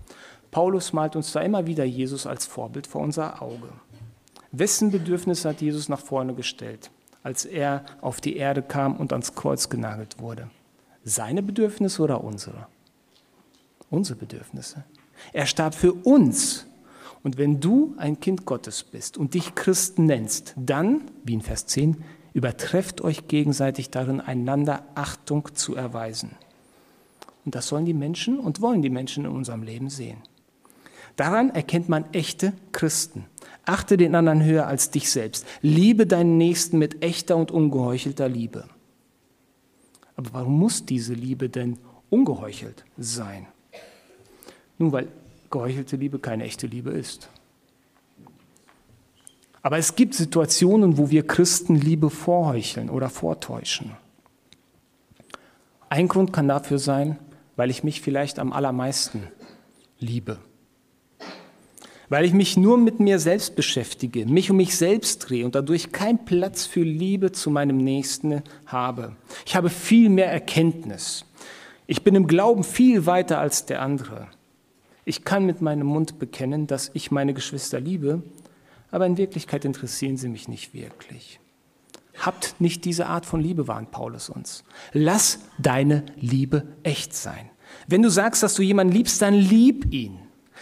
Paulus 0.56 0.94
malt 0.94 1.16
uns 1.16 1.32
da 1.32 1.42
immer 1.42 1.66
wieder 1.66 1.84
Jesus 1.84 2.26
als 2.26 2.46
Vorbild 2.46 2.86
vor 2.86 3.02
unser 3.02 3.42
Auge. 3.42 3.68
Wessen 4.52 4.90
Bedürfnis 4.90 5.44
hat 5.44 5.60
Jesus 5.60 5.90
nach 5.90 6.00
vorne 6.00 6.32
gestellt, 6.32 6.90
als 7.22 7.44
er 7.44 7.84
auf 8.00 8.22
die 8.22 8.36
Erde 8.38 8.62
kam 8.62 8.96
und 8.96 9.12
ans 9.12 9.34
Kreuz 9.34 9.68
genagelt 9.68 10.18
wurde? 10.18 10.48
Seine 11.04 11.42
Bedürfnisse 11.42 12.00
oder 12.00 12.25
unsere? 12.25 12.68
Unsere 13.90 14.18
Bedürfnisse. 14.18 14.84
Er 15.34 15.44
starb 15.44 15.75
für 15.75 15.92
uns. 15.92 16.66
Und 17.22 17.36
wenn 17.36 17.60
du 17.60 17.94
ein 17.98 18.18
Kind 18.20 18.46
Gottes 18.46 18.82
bist 18.82 19.18
und 19.18 19.34
dich 19.34 19.54
Christen 19.54 20.06
nennst, 20.06 20.54
dann, 20.56 21.02
wie 21.22 21.34
in 21.34 21.42
Vers 21.42 21.66
10, 21.66 22.02
übertrefft 22.32 23.02
euch 23.02 23.28
gegenseitig 23.28 23.90
darin, 23.90 24.22
einander 24.22 24.84
Achtung 24.94 25.54
zu 25.54 25.75
erweisen. 25.75 26.30
Und 27.44 27.54
das 27.54 27.68
sollen 27.68 27.84
die 27.84 27.92
Menschen 27.92 28.40
und 28.40 28.62
wollen 28.62 28.80
die 28.80 28.88
Menschen 28.88 29.26
in 29.26 29.32
unserem 29.32 29.62
Leben 29.62 29.90
sehen. 29.90 30.16
Daran 31.16 31.50
erkennt 31.50 31.88
man 31.88 32.04
echte 32.12 32.52
Christen. 32.73 33.25
Achte 33.64 33.96
den 33.96 34.14
anderen 34.14 34.44
höher 34.44 34.66
als 34.66 34.90
dich 34.90 35.11
selbst. 35.11 35.46
Liebe 35.61 36.06
deinen 36.06 36.38
Nächsten 36.38 36.78
mit 36.78 37.02
echter 37.02 37.37
und 37.37 37.50
ungeheuchelter 37.50 38.28
Liebe. 38.28 38.68
Aber 40.14 40.32
warum 40.32 40.58
muss 40.58 40.85
diese 40.85 41.14
Liebe 41.14 41.49
denn 41.49 41.78
ungeheuchelt 42.11 42.85
sein? 42.96 43.46
Nun, 44.78 44.92
weil 44.92 45.08
geheuchelte 45.50 45.96
Liebe 45.96 46.18
keine 46.18 46.44
echte 46.44 46.66
Liebe 46.66 46.90
ist. 46.90 47.28
Aber 49.62 49.78
es 49.78 49.96
gibt 49.96 50.14
Situationen, 50.14 50.96
wo 50.96 51.11
wir 51.11 51.26
Christen 51.26 51.75
Liebe 51.75 52.08
vorheucheln 52.08 52.88
oder 52.88 53.08
vortäuschen. 53.08 53.96
Ein 55.88 56.08
Grund 56.08 56.32
kann 56.32 56.46
dafür 56.46 56.78
sein, 56.78 57.18
weil 57.56 57.70
ich 57.70 57.82
mich 57.82 58.00
vielleicht 58.00 58.38
am 58.38 58.52
allermeisten 58.52 59.26
liebe. 59.99 60.38
Weil 62.08 62.25
ich 62.25 62.32
mich 62.32 62.56
nur 62.56 62.78
mit 62.78 63.00
mir 63.00 63.18
selbst 63.18 63.56
beschäftige, 63.56 64.26
mich 64.26 64.50
um 64.50 64.58
mich 64.58 64.76
selbst 64.76 65.28
drehe 65.28 65.44
und 65.44 65.54
dadurch 65.54 65.92
keinen 65.92 66.25
Platz 66.25 66.64
für 66.64 66.82
Liebe 66.82 67.32
zu 67.32 67.50
meinem 67.50 67.78
Nächsten 67.78 68.42
habe. 68.66 69.16
Ich 69.44 69.56
habe 69.56 69.70
viel 69.70 70.08
mehr 70.08 70.30
Erkenntnis. 70.30 71.25
Ich 71.86 72.02
bin 72.02 72.14
im 72.14 72.26
Glauben 72.26 72.64
viel 72.64 73.06
weiter 73.06 73.38
als 73.38 73.66
der 73.66 73.82
andere. 73.82 74.28
Ich 75.04 75.25
kann 75.25 75.46
mit 75.46 75.62
meinem 75.62 75.86
Mund 75.86 76.18
bekennen, 76.18 76.66
dass 76.66 76.90
ich 76.94 77.10
meine 77.10 77.34
Geschwister 77.34 77.80
liebe, 77.80 78.22
aber 78.90 79.06
in 79.06 79.16
Wirklichkeit 79.16 79.64
interessieren 79.64 80.16
sie 80.16 80.28
mich 80.28 80.48
nicht 80.48 80.75
wirklich. 80.75 81.40
Habt 82.18 82.56
nicht 82.60 82.84
diese 82.84 83.06
Art 83.06 83.26
von 83.26 83.40
Liebe, 83.40 83.68
warnt 83.68 83.90
Paulus 83.90 84.30
uns. 84.30 84.64
Lass 84.92 85.40
deine 85.58 86.04
Liebe 86.16 86.66
echt 86.82 87.14
sein. 87.14 87.50
Wenn 87.88 88.02
du 88.02 88.10
sagst, 88.10 88.42
dass 88.42 88.54
du 88.54 88.62
jemanden 88.62 88.94
liebst, 88.94 89.20
dann 89.20 89.34
lieb 89.34 89.92
ihn. 89.92 90.18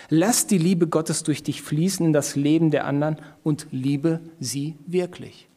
Lass 0.09 0.47
die 0.47 0.59
Liebe 0.59 0.87
Gottes 0.87 1.23
durch 1.23 1.43
dich 1.43 1.63
fließen 1.63 2.07
in 2.07 2.13
das 2.13 2.37
Leben 2.37 2.71
der 2.71 2.87
anderen 2.87 3.19
und 3.43 3.67
liebe 3.71 4.21
sie 4.41 4.77
wirklich. 4.87 5.49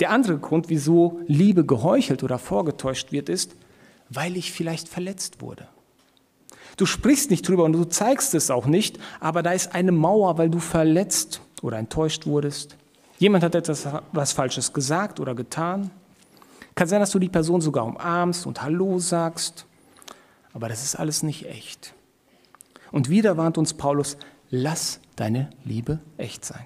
Der 0.00 0.10
andere 0.10 0.38
Grund, 0.38 0.68
wieso 0.68 1.20
Liebe 1.26 1.64
geheuchelt 1.64 2.22
oder 2.22 2.38
vorgetäuscht 2.38 3.12
wird, 3.12 3.28
ist, 3.28 3.56
weil 4.10 4.36
ich 4.36 4.52
vielleicht 4.52 4.88
verletzt 4.88 5.40
wurde. 5.40 5.68
Du 6.76 6.84
sprichst 6.84 7.30
nicht 7.30 7.48
drüber 7.48 7.64
und 7.64 7.72
du 7.72 7.84
zeigst 7.84 8.34
es 8.34 8.50
auch 8.50 8.66
nicht, 8.66 8.98
aber 9.20 9.42
da 9.42 9.52
ist 9.52 9.74
eine 9.74 9.92
Mauer, 9.92 10.36
weil 10.36 10.50
du 10.50 10.58
verletzt 10.58 11.40
oder 11.62 11.78
enttäuscht 11.78 12.26
wurdest. 12.26 12.76
Jemand 13.18 13.42
hat 13.42 13.54
etwas 13.54 13.88
was 14.12 14.32
Falsches 14.32 14.72
gesagt 14.74 15.20
oder 15.20 15.34
getan. 15.34 15.90
Kann 16.74 16.88
sein, 16.88 17.00
dass 17.00 17.10
du 17.10 17.18
die 17.18 17.30
Person 17.30 17.62
sogar 17.62 17.86
umarmst 17.86 18.46
und 18.46 18.62
Hallo 18.62 18.98
sagst, 18.98 19.64
aber 20.52 20.68
das 20.68 20.84
ist 20.84 20.96
alles 20.96 21.22
nicht 21.22 21.46
echt. 21.46 21.94
Und 22.96 23.10
wieder 23.10 23.36
warnt 23.36 23.58
uns 23.58 23.74
Paulus, 23.74 24.16
lass 24.48 25.00
deine 25.16 25.50
Liebe 25.66 25.98
echt 26.16 26.46
sein. 26.46 26.64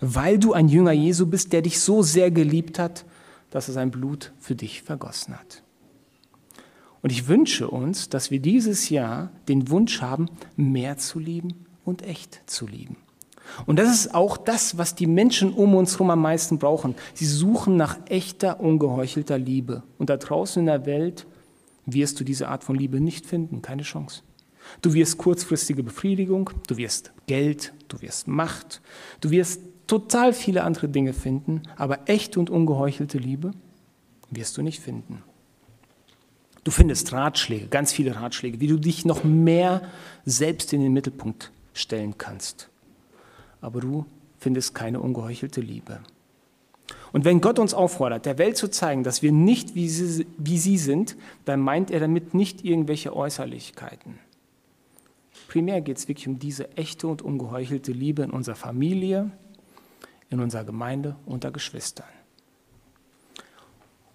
Weil 0.00 0.36
du 0.36 0.52
ein 0.52 0.66
Jünger 0.68 0.90
Jesu 0.90 1.26
bist, 1.26 1.52
der 1.52 1.62
dich 1.62 1.78
so 1.78 2.02
sehr 2.02 2.32
geliebt 2.32 2.80
hat, 2.80 3.04
dass 3.50 3.68
er 3.68 3.74
sein 3.74 3.92
Blut 3.92 4.32
für 4.40 4.56
dich 4.56 4.82
vergossen 4.82 5.38
hat. 5.38 5.62
Und 7.00 7.12
ich 7.12 7.28
wünsche 7.28 7.70
uns, 7.70 8.08
dass 8.08 8.32
wir 8.32 8.40
dieses 8.40 8.90
Jahr 8.90 9.30
den 9.46 9.70
Wunsch 9.70 10.02
haben, 10.02 10.26
mehr 10.56 10.98
zu 10.98 11.20
lieben 11.20 11.64
und 11.84 12.02
echt 12.02 12.42
zu 12.50 12.66
lieben. 12.66 12.96
Und 13.64 13.78
das 13.78 13.88
ist 13.94 14.16
auch 14.16 14.36
das, 14.36 14.78
was 14.78 14.96
die 14.96 15.06
Menschen 15.06 15.52
um 15.52 15.76
uns 15.76 15.92
herum 15.92 16.10
am 16.10 16.22
meisten 16.22 16.58
brauchen. 16.58 16.96
Sie 17.14 17.26
suchen 17.26 17.76
nach 17.76 17.98
echter, 18.06 18.58
ungeheuchelter 18.58 19.38
Liebe. 19.38 19.84
Und 19.96 20.10
da 20.10 20.16
draußen 20.16 20.58
in 20.58 20.66
der 20.66 20.86
Welt 20.86 21.28
wirst 21.86 22.18
du 22.18 22.24
diese 22.24 22.48
Art 22.48 22.64
von 22.64 22.74
Liebe 22.74 22.98
nicht 22.98 23.26
finden, 23.26 23.62
keine 23.62 23.84
Chance. 23.84 24.22
Du 24.82 24.94
wirst 24.94 25.18
kurzfristige 25.18 25.82
Befriedigung, 25.82 26.50
du 26.66 26.76
wirst 26.76 27.12
Geld, 27.26 27.72
du 27.88 28.00
wirst 28.00 28.28
Macht, 28.28 28.80
du 29.20 29.30
wirst 29.30 29.62
total 29.86 30.32
viele 30.32 30.64
andere 30.64 30.88
Dinge 30.88 31.12
finden, 31.12 31.62
aber 31.76 32.00
echte 32.06 32.38
und 32.38 32.50
ungeheuchelte 32.50 33.18
Liebe 33.18 33.52
wirst 34.30 34.56
du 34.56 34.62
nicht 34.62 34.80
finden. 34.80 35.22
Du 36.64 36.70
findest 36.70 37.12
Ratschläge, 37.12 37.68
ganz 37.68 37.92
viele 37.92 38.16
Ratschläge, 38.16 38.60
wie 38.60 38.66
du 38.66 38.78
dich 38.78 39.04
noch 39.04 39.24
mehr 39.24 39.82
selbst 40.26 40.72
in 40.72 40.82
den 40.82 40.92
Mittelpunkt 40.92 41.50
stellen 41.72 42.18
kannst. 42.18 42.68
Aber 43.60 43.80
du 43.80 44.04
findest 44.38 44.74
keine 44.74 45.00
ungeheuchelte 45.00 45.60
Liebe. 45.60 46.00
Und 47.12 47.24
wenn 47.24 47.40
Gott 47.40 47.58
uns 47.58 47.74
auffordert, 47.74 48.26
der 48.26 48.38
Welt 48.38 48.56
zu 48.56 48.68
zeigen, 48.68 49.02
dass 49.02 49.22
wir 49.22 49.32
nicht 49.32 49.74
wie 49.74 49.88
sie, 49.88 50.26
wie 50.36 50.58
sie 50.58 50.78
sind, 50.78 51.16
dann 51.44 51.60
meint 51.60 51.90
er 51.90 52.00
damit 52.00 52.34
nicht 52.34 52.64
irgendwelche 52.64 53.16
Äußerlichkeiten. 53.16 54.18
Primär 55.48 55.80
geht 55.80 55.96
es 55.96 56.06
wirklich 56.06 56.28
um 56.28 56.38
diese 56.38 56.76
echte 56.76 57.08
und 57.08 57.22
ungeheuchelte 57.22 57.90
Liebe 57.90 58.22
in 58.22 58.30
unserer 58.30 58.54
Familie, 58.54 59.30
in 60.28 60.40
unserer 60.40 60.64
Gemeinde, 60.64 61.16
unter 61.24 61.50
Geschwistern. 61.50 62.06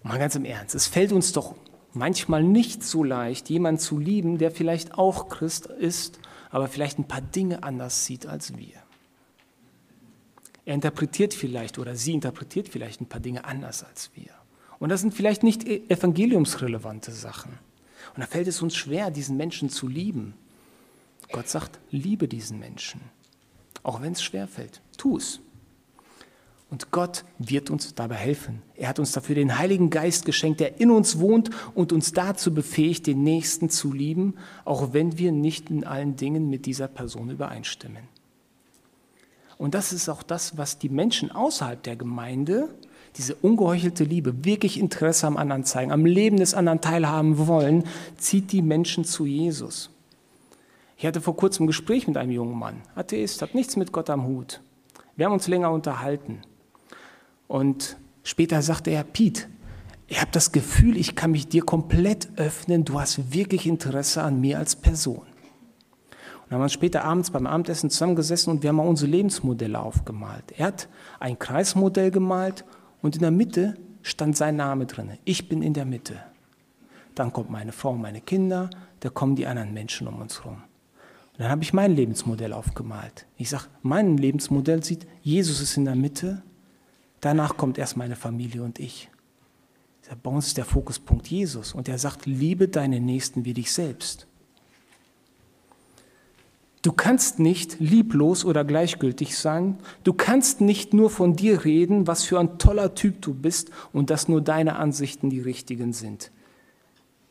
Und 0.02 0.10
mal 0.10 0.18
ganz 0.18 0.36
im 0.36 0.44
Ernst, 0.44 0.76
es 0.76 0.86
fällt 0.86 1.10
uns 1.10 1.32
doch 1.32 1.56
manchmal 1.92 2.44
nicht 2.44 2.84
so 2.84 3.02
leicht, 3.02 3.50
jemanden 3.50 3.80
zu 3.80 3.98
lieben, 3.98 4.38
der 4.38 4.52
vielleicht 4.52 4.94
auch 4.94 5.28
Christ 5.28 5.66
ist, 5.66 6.20
aber 6.50 6.68
vielleicht 6.68 7.00
ein 7.00 7.08
paar 7.08 7.20
Dinge 7.20 7.64
anders 7.64 8.06
sieht 8.06 8.26
als 8.26 8.56
wir. 8.56 8.80
Er 10.64 10.74
interpretiert 10.74 11.34
vielleicht 11.34 11.78
oder 11.80 11.96
sie 11.96 12.12
interpretiert 12.14 12.68
vielleicht 12.68 13.00
ein 13.00 13.06
paar 13.06 13.20
Dinge 13.20 13.44
anders 13.44 13.82
als 13.82 14.12
wir. 14.14 14.30
Und 14.78 14.88
das 14.88 15.00
sind 15.00 15.12
vielleicht 15.12 15.42
nicht 15.42 15.66
e- 15.66 15.82
evangeliumsrelevante 15.88 17.10
Sachen. 17.10 17.58
Und 18.14 18.20
da 18.20 18.26
fällt 18.26 18.46
es 18.46 18.62
uns 18.62 18.76
schwer, 18.76 19.10
diesen 19.10 19.36
Menschen 19.36 19.68
zu 19.68 19.88
lieben. 19.88 20.34
Gott 21.34 21.48
sagt, 21.48 21.80
liebe 21.90 22.28
diesen 22.28 22.60
Menschen. 22.60 23.00
Auch 23.82 24.00
wenn 24.00 24.12
es 24.12 24.22
schwer 24.22 24.46
fällt, 24.46 24.80
tu 24.96 25.16
es. 25.16 25.40
Und 26.70 26.92
Gott 26.92 27.24
wird 27.38 27.70
uns 27.70 27.92
dabei 27.96 28.14
helfen. 28.14 28.62
Er 28.76 28.88
hat 28.88 29.00
uns 29.00 29.10
dafür 29.10 29.34
den 29.34 29.58
Heiligen 29.58 29.90
Geist 29.90 30.26
geschenkt, 30.26 30.60
der 30.60 30.80
in 30.80 30.92
uns 30.92 31.18
wohnt 31.18 31.50
und 31.74 31.92
uns 31.92 32.12
dazu 32.12 32.54
befähigt, 32.54 33.08
den 33.08 33.24
Nächsten 33.24 33.68
zu 33.68 33.92
lieben, 33.92 34.34
auch 34.64 34.92
wenn 34.92 35.18
wir 35.18 35.32
nicht 35.32 35.70
in 35.70 35.82
allen 35.82 36.14
Dingen 36.14 36.48
mit 36.50 36.66
dieser 36.66 36.86
Person 36.86 37.30
übereinstimmen. 37.30 38.04
Und 39.58 39.74
das 39.74 39.92
ist 39.92 40.08
auch 40.08 40.22
das, 40.22 40.56
was 40.56 40.78
die 40.78 40.88
Menschen 40.88 41.32
außerhalb 41.32 41.82
der 41.82 41.96
Gemeinde, 41.96 42.68
diese 43.16 43.34
ungeheuchelte 43.34 44.04
Liebe, 44.04 44.44
wirklich 44.44 44.78
Interesse 44.78 45.26
am 45.26 45.36
anderen 45.36 45.64
zeigen, 45.64 45.90
am 45.90 46.06
Leben 46.06 46.36
des 46.36 46.54
anderen 46.54 46.80
teilhaben 46.80 47.48
wollen, 47.48 47.82
zieht 48.18 48.52
die 48.52 48.62
Menschen 48.62 49.04
zu 49.04 49.26
Jesus. 49.26 49.90
Ich 51.04 51.06
hatte 51.06 51.20
vor 51.20 51.36
kurzem 51.36 51.64
ein 51.64 51.66
Gespräch 51.66 52.08
mit 52.08 52.16
einem 52.16 52.30
jungen 52.30 52.58
Mann, 52.58 52.80
Atheist, 52.94 53.42
hat 53.42 53.54
nichts 53.54 53.76
mit 53.76 53.92
Gott 53.92 54.08
am 54.08 54.24
Hut. 54.26 54.62
Wir 55.16 55.26
haben 55.26 55.34
uns 55.34 55.48
länger 55.48 55.70
unterhalten. 55.70 56.40
Und 57.46 57.98
später 58.22 58.62
sagte 58.62 58.90
er, 58.90 59.04
Piet, 59.04 59.50
ich 60.06 60.22
habe 60.22 60.30
das 60.32 60.50
Gefühl, 60.50 60.96
ich 60.96 61.14
kann 61.14 61.32
mich 61.32 61.46
dir 61.46 61.62
komplett 61.62 62.30
öffnen, 62.36 62.86
du 62.86 62.98
hast 62.98 63.34
wirklich 63.34 63.66
Interesse 63.66 64.22
an 64.22 64.40
mir 64.40 64.58
als 64.58 64.76
Person. 64.76 65.18
Und 65.18 65.26
dann 66.48 66.52
haben 66.52 66.60
wir 66.60 66.62
uns 66.62 66.72
später 66.72 67.04
abends 67.04 67.30
beim 67.30 67.46
Abendessen 67.46 67.90
zusammengesessen 67.90 68.50
und 68.50 68.62
wir 68.62 68.70
haben 68.70 68.76
mal 68.76 68.88
unsere 68.88 69.10
Lebensmodelle 69.10 69.78
aufgemalt. 69.78 70.54
Er 70.56 70.68
hat 70.68 70.88
ein 71.20 71.38
Kreismodell 71.38 72.12
gemalt 72.12 72.64
und 73.02 73.16
in 73.16 73.20
der 73.20 73.30
Mitte 73.30 73.74
stand 74.00 74.38
sein 74.38 74.56
Name 74.56 74.86
drin. 74.86 75.18
Ich 75.26 75.50
bin 75.50 75.60
in 75.60 75.74
der 75.74 75.84
Mitte. 75.84 76.18
Dann 77.14 77.30
kommt 77.30 77.50
meine 77.50 77.72
Frau, 77.72 77.92
meine 77.92 78.22
Kinder, 78.22 78.70
da 79.00 79.10
kommen 79.10 79.36
die 79.36 79.46
anderen 79.46 79.74
Menschen 79.74 80.08
um 80.08 80.22
uns 80.22 80.42
herum. 80.42 80.62
Und 81.34 81.40
dann 81.40 81.50
habe 81.50 81.62
ich 81.62 81.72
mein 81.72 81.94
Lebensmodell 81.94 82.52
aufgemalt. 82.52 83.26
Ich 83.36 83.50
sage, 83.50 83.64
mein 83.82 84.16
Lebensmodell 84.16 84.82
sieht, 84.82 85.06
Jesus 85.22 85.60
ist 85.60 85.76
in 85.76 85.84
der 85.84 85.96
Mitte 85.96 86.42
Danach 87.24 87.56
kommt 87.56 87.78
erst 87.78 87.96
meine 87.96 88.16
Familie 88.16 88.62
und 88.62 88.78
ich. 88.78 89.08
Bei 90.22 90.30
uns 90.30 90.48
ist 90.48 90.58
der 90.58 90.66
Fokuspunkt 90.66 91.26
Jesus 91.26 91.72
und 91.72 91.88
er 91.88 91.96
sagt, 91.96 92.26
liebe 92.26 92.68
deinen 92.68 93.06
Nächsten 93.06 93.46
wie 93.46 93.54
dich 93.54 93.72
selbst. 93.72 94.26
Du 96.82 96.92
kannst 96.92 97.38
nicht 97.38 97.80
lieblos 97.80 98.44
oder 98.44 98.62
gleichgültig 98.62 99.38
sein. 99.38 99.78
Du 100.02 100.12
kannst 100.12 100.60
nicht 100.60 100.92
nur 100.92 101.08
von 101.08 101.34
dir 101.34 101.64
reden, 101.64 102.06
was 102.06 102.24
für 102.24 102.38
ein 102.38 102.58
toller 102.58 102.94
Typ 102.94 103.22
du 103.22 103.32
bist 103.32 103.70
und 103.94 104.10
dass 104.10 104.28
nur 104.28 104.42
deine 104.42 104.76
Ansichten 104.76 105.30
die 105.30 105.40
richtigen 105.40 105.94
sind. 105.94 106.30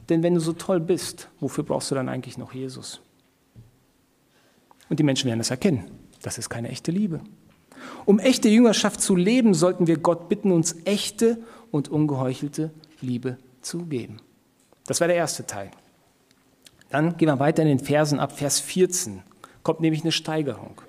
Denn 0.10 0.24
wenn 0.24 0.34
du 0.34 0.40
so 0.40 0.54
toll 0.54 0.80
bist, 0.80 1.30
wofür 1.40 1.64
brauchst 1.64 1.92
du 1.92 1.96
dann 1.96 2.10
eigentlich 2.10 2.40
noch 2.40 2.56
Jesus? 2.56 3.00
Und 4.90 5.00
die 5.00 5.04
Menschen 5.04 5.28
werden 5.28 5.40
es 5.40 5.52
erkennen. 5.52 5.86
Das 6.22 6.38
ist 6.38 6.50
keine 6.50 6.70
echte 6.70 6.92
Liebe. 6.92 7.22
Um 8.06 8.20
echte 8.20 8.50
Jüngerschaft 8.50 9.02
zu 9.02 9.16
leben, 9.16 9.54
sollten 9.54 9.88
wir 9.88 9.98
Gott 9.98 10.30
bitten, 10.30 10.52
uns 10.52 10.76
echte 10.86 11.38
und 11.72 11.90
ungeheuchelte 11.90 12.72
Liebe 13.02 13.38
zu 13.62 13.86
geben. 13.86 14.18
Das 14.86 15.02
war 15.02 15.08
der 15.08 15.18
erste 15.18 15.46
Teil. 15.46 15.72
Dann 16.90 17.18
gehen 17.18 17.28
wir 17.28 17.40
weiter 17.40 17.64
in 17.64 17.70
den 17.70 17.80
Versen 17.80 18.20
ab 18.20 18.38
Vers 18.38 18.60
14. 18.60 19.24
Kommt 19.64 19.80
nämlich 19.80 20.04
eine 20.04 20.12
Steigerung. 20.12 20.82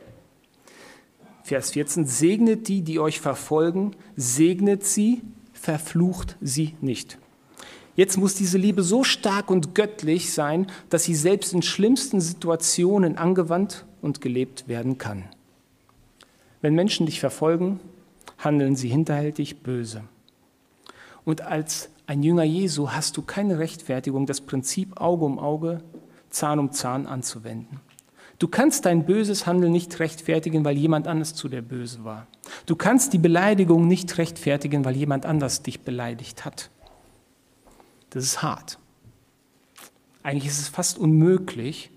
Vers 1.42 1.70
14, 1.72 2.06
segnet 2.06 2.68
die, 2.68 2.82
die 2.82 2.98
euch 2.98 3.20
verfolgen, 3.20 3.92
segnet 4.16 4.84
sie, 4.84 5.22
verflucht 5.52 6.36
sie 6.40 6.74
nicht. 6.80 7.18
Jetzt 7.96 8.16
muss 8.16 8.34
diese 8.34 8.58
Liebe 8.58 8.82
so 8.82 9.04
stark 9.04 9.50
und 9.50 9.74
göttlich 9.74 10.32
sein, 10.32 10.66
dass 10.90 11.04
sie 11.04 11.14
selbst 11.14 11.52
in 11.52 11.62
schlimmsten 11.62 12.20
Situationen 12.20 13.18
angewandt 13.18 13.84
und 14.02 14.20
gelebt 14.20 14.66
werden 14.66 14.98
kann. 14.98 15.24
Wenn 16.60 16.74
Menschen 16.74 17.06
dich 17.06 17.20
verfolgen, 17.20 17.78
handeln 18.38 18.74
sie 18.74 18.88
hinterhältig 18.88 19.62
böse. 19.62 20.02
Und 21.24 21.42
als 21.42 21.90
ein 22.06 22.22
Jünger 22.22 22.44
Jesu 22.44 22.90
hast 22.90 23.16
du 23.16 23.22
keine 23.22 23.58
Rechtfertigung, 23.58 24.26
das 24.26 24.40
Prinzip 24.40 25.00
Auge 25.00 25.24
um 25.24 25.38
Auge, 25.38 25.80
Zahn 26.30 26.58
um 26.58 26.72
Zahn 26.72 27.06
anzuwenden. 27.06 27.80
Du 28.38 28.48
kannst 28.48 28.84
dein 28.84 29.06
böses 29.06 29.46
Handeln 29.46 29.72
nicht 29.72 30.00
rechtfertigen, 30.00 30.64
weil 30.64 30.76
jemand 30.76 31.06
anders 31.06 31.34
zu 31.34 31.48
dir 31.48 31.62
böse 31.62 32.04
war. 32.04 32.26
Du 32.66 32.74
kannst 32.74 33.12
die 33.12 33.18
Beleidigung 33.18 33.86
nicht 33.86 34.18
rechtfertigen, 34.18 34.84
weil 34.84 34.96
jemand 34.96 35.24
anders 35.24 35.62
dich 35.62 35.80
beleidigt 35.80 36.44
hat. 36.44 36.70
Das 38.14 38.23
ist 38.23 38.42
hart. 38.42 38.78
Eigentlich 40.23 40.47
ist 40.47 40.61
es 40.61 40.68
fast 40.68 40.99
unmöglich, 40.99 41.90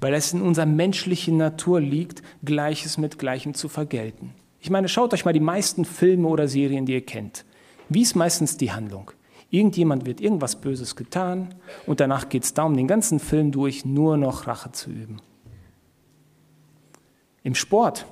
weil 0.00 0.14
es 0.14 0.32
in 0.32 0.40
unserer 0.40 0.64
menschlichen 0.64 1.36
Natur 1.36 1.80
liegt, 1.80 2.22
Gleiches 2.42 2.96
mit 2.96 3.18
Gleichem 3.18 3.52
zu 3.52 3.68
vergelten. 3.68 4.32
Ich 4.60 4.70
meine, 4.70 4.88
schaut 4.88 5.12
euch 5.12 5.26
mal 5.26 5.34
die 5.34 5.40
meisten 5.40 5.84
Filme 5.84 6.26
oder 6.26 6.48
Serien, 6.48 6.86
die 6.86 6.94
ihr 6.94 7.04
kennt. 7.04 7.44
Wie 7.90 8.00
ist 8.00 8.16
meistens 8.16 8.56
die 8.56 8.72
Handlung? 8.72 9.12
Irgendjemand 9.50 10.06
wird 10.06 10.22
irgendwas 10.22 10.56
Böses 10.56 10.96
getan 10.96 11.54
und 11.86 12.00
danach 12.00 12.30
geht 12.30 12.44
es 12.44 12.54
darum, 12.54 12.74
den 12.74 12.88
ganzen 12.88 13.20
Film 13.20 13.52
durch 13.52 13.84
nur 13.84 14.16
noch 14.16 14.46
Rache 14.46 14.72
zu 14.72 14.90
üben. 14.90 15.20
Im 17.42 17.54
Sport. 17.54 18.06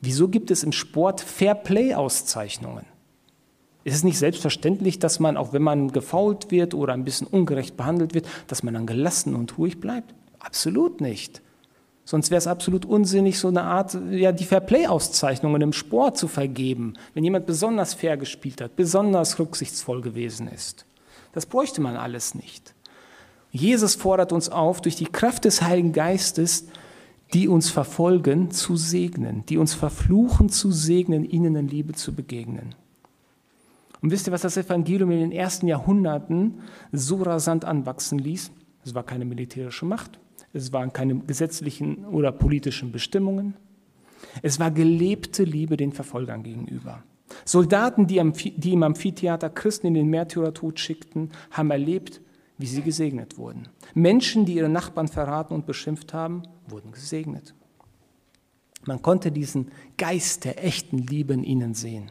Wieso 0.00 0.28
gibt 0.28 0.50
es 0.50 0.64
im 0.64 0.72
Sport 0.72 1.20
Fair-Play-Auszeichnungen? 1.20 2.91
Ist 3.84 3.94
es 3.94 4.04
nicht 4.04 4.18
selbstverständlich, 4.18 4.98
dass 4.98 5.18
man, 5.20 5.36
auch 5.36 5.52
wenn 5.52 5.62
man 5.62 5.90
gefault 5.92 6.50
wird 6.50 6.74
oder 6.74 6.92
ein 6.92 7.04
bisschen 7.04 7.26
ungerecht 7.26 7.76
behandelt 7.76 8.14
wird, 8.14 8.26
dass 8.46 8.62
man 8.62 8.74
dann 8.74 8.86
gelassen 8.86 9.34
und 9.34 9.58
ruhig 9.58 9.80
bleibt? 9.80 10.14
Absolut 10.38 11.00
nicht. 11.00 11.42
Sonst 12.04 12.30
wäre 12.30 12.38
es 12.38 12.46
absolut 12.46 12.84
unsinnig, 12.84 13.38
so 13.38 13.48
eine 13.48 13.62
Art, 13.62 13.96
ja, 14.10 14.32
die 14.32 14.44
Fair-Play-Auszeichnungen 14.44 15.62
im 15.62 15.72
Sport 15.72 16.18
zu 16.18 16.26
vergeben, 16.26 16.94
wenn 17.14 17.24
jemand 17.24 17.46
besonders 17.46 17.94
fair 17.94 18.16
gespielt 18.16 18.60
hat, 18.60 18.74
besonders 18.74 19.38
rücksichtsvoll 19.38 20.00
gewesen 20.00 20.48
ist. 20.48 20.84
Das 21.32 21.46
bräuchte 21.46 21.80
man 21.80 21.96
alles 21.96 22.34
nicht. 22.34 22.74
Jesus 23.52 23.94
fordert 23.94 24.32
uns 24.32 24.48
auf, 24.48 24.80
durch 24.80 24.96
die 24.96 25.06
Kraft 25.06 25.44
des 25.44 25.62
Heiligen 25.62 25.92
Geistes, 25.92 26.66
die 27.34 27.48
uns 27.48 27.70
verfolgen, 27.70 28.50
zu 28.50 28.76
segnen, 28.76 29.44
die 29.46 29.58
uns 29.58 29.74
verfluchen, 29.74 30.48
zu 30.48 30.72
segnen, 30.72 31.24
ihnen 31.24 31.54
in 31.56 31.68
Liebe 31.68 31.92
zu 31.92 32.14
begegnen. 32.14 32.74
Und 34.02 34.10
wisst 34.10 34.26
ihr, 34.26 34.32
was 34.32 34.42
das 34.42 34.56
Evangelium 34.56 35.12
in 35.12 35.20
den 35.20 35.32
ersten 35.32 35.68
Jahrhunderten 35.68 36.60
so 36.90 37.22
rasant 37.22 37.64
anwachsen 37.64 38.18
ließ? 38.18 38.50
Es 38.84 38.94
war 38.94 39.04
keine 39.04 39.24
militärische 39.24 39.86
Macht. 39.86 40.18
Es 40.52 40.72
waren 40.72 40.92
keine 40.92 41.16
gesetzlichen 41.20 42.04
oder 42.04 42.32
politischen 42.32 42.92
Bestimmungen. 42.92 43.54
Es 44.42 44.58
war 44.58 44.70
gelebte 44.70 45.44
Liebe 45.44 45.76
den 45.76 45.92
Verfolgern 45.92 46.42
gegenüber. 46.42 47.02
Soldaten, 47.44 48.06
die, 48.06 48.18
im 48.18 48.82
Amphitheater 48.82 49.48
Christen 49.48 49.86
in 49.86 49.94
den 49.94 50.08
Märtyrertod 50.08 50.78
schickten, 50.78 51.30
haben 51.50 51.70
erlebt, 51.70 52.20
wie 52.58 52.66
sie 52.66 52.82
gesegnet 52.82 53.38
wurden. 53.38 53.68
Menschen, 53.94 54.44
die 54.44 54.54
ihre 54.54 54.68
Nachbarn 54.68 55.08
verraten 55.08 55.54
und 55.54 55.64
beschimpft 55.64 56.12
haben, 56.12 56.42
wurden 56.68 56.92
gesegnet. 56.92 57.54
Man 58.84 59.00
konnte 59.00 59.32
diesen 59.32 59.70
Geist 59.96 60.44
der 60.44 60.62
echten 60.62 60.98
Liebe 60.98 61.32
in 61.34 61.44
ihnen 61.44 61.74
sehen. 61.74 62.10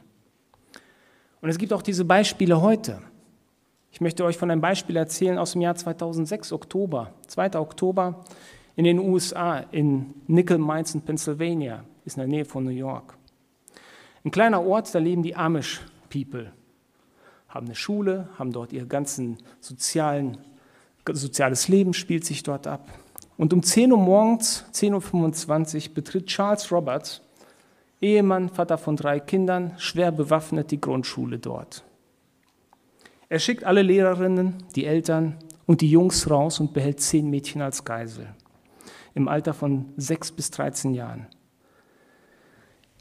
Und 1.42 1.50
es 1.50 1.58
gibt 1.58 1.74
auch 1.74 1.82
diese 1.82 2.06
Beispiele 2.06 2.62
heute. 2.62 3.02
Ich 3.92 4.00
möchte 4.00 4.24
euch 4.24 4.38
von 4.38 4.50
einem 4.50 4.62
Beispiel 4.62 4.96
erzählen 4.96 5.38
aus 5.38 5.54
dem 5.54 5.62
Jahr 5.62 5.76
2006, 5.76 6.54
Oktober, 6.54 7.14
2. 7.28 7.56
Oktober 7.60 8.24
in 8.76 8.86
den 8.86 9.00
USA, 9.00 9.60
in 9.72 10.14
Nickel 10.28 10.60
Mines 10.60 10.96
in 10.96 11.02
Pennsylvania, 11.02 11.84
ist 12.06 12.16
in 12.16 12.22
der 12.22 12.28
Nähe 12.28 12.46
von 12.46 12.64
New 12.64 12.70
York. 12.70 13.18
Ein 14.24 14.32
kleiner 14.32 14.64
Ort, 14.64 14.94
da 14.94 15.00
leben 15.00 15.24
die 15.24 15.36
Amish 15.36 15.82
People, 16.10 16.52
haben 17.50 17.66
eine 17.66 17.76
Schule, 17.76 18.30
haben 18.38 18.52
dort 18.52 18.72
ihr 18.72 18.86
ganzen 18.86 19.38
sozialen, 19.60 20.38
soziales 21.12 21.68
Leben 21.68 21.94
spielt 21.94 22.24
sich 22.24 22.44
dort 22.44 22.68
ab. 22.68 22.88
Und 23.38 23.52
um 23.52 23.64
10 23.64 23.92
Uhr 23.92 23.98
morgens, 23.98 24.66
10.25 24.74 25.90
Uhr, 25.90 25.96
betritt 25.96 26.28
Charles 26.28 26.72
Roberts, 26.72 27.22
Ehemann, 28.02 28.50
Vater 28.50 28.78
von 28.78 28.96
drei 28.96 29.20
Kindern, 29.20 29.74
schwer 29.78 30.12
bewaffnet 30.12 30.72
die 30.72 30.82
Grundschule 30.82 31.40
dort. 31.40 31.84
Er 33.30 33.40
schickt 33.40 33.64
alle 33.64 33.82
Lehrerinnen, 33.82 34.56
die 34.76 34.86
Eltern 34.86 35.38
und 35.66 35.82
die 35.82 35.90
Jungs 35.90 36.30
raus 36.30 36.60
und 36.60 36.74
behält 36.74 37.00
zehn 37.00 37.30
Mädchen 37.30 37.62
als 37.62 37.86
Geisel 37.86 38.28
im 39.14 39.28
Alter 39.28 39.54
von 39.54 39.94
sechs 39.98 40.32
bis 40.32 40.52
13 40.52 40.94
Jahren. 40.94 41.28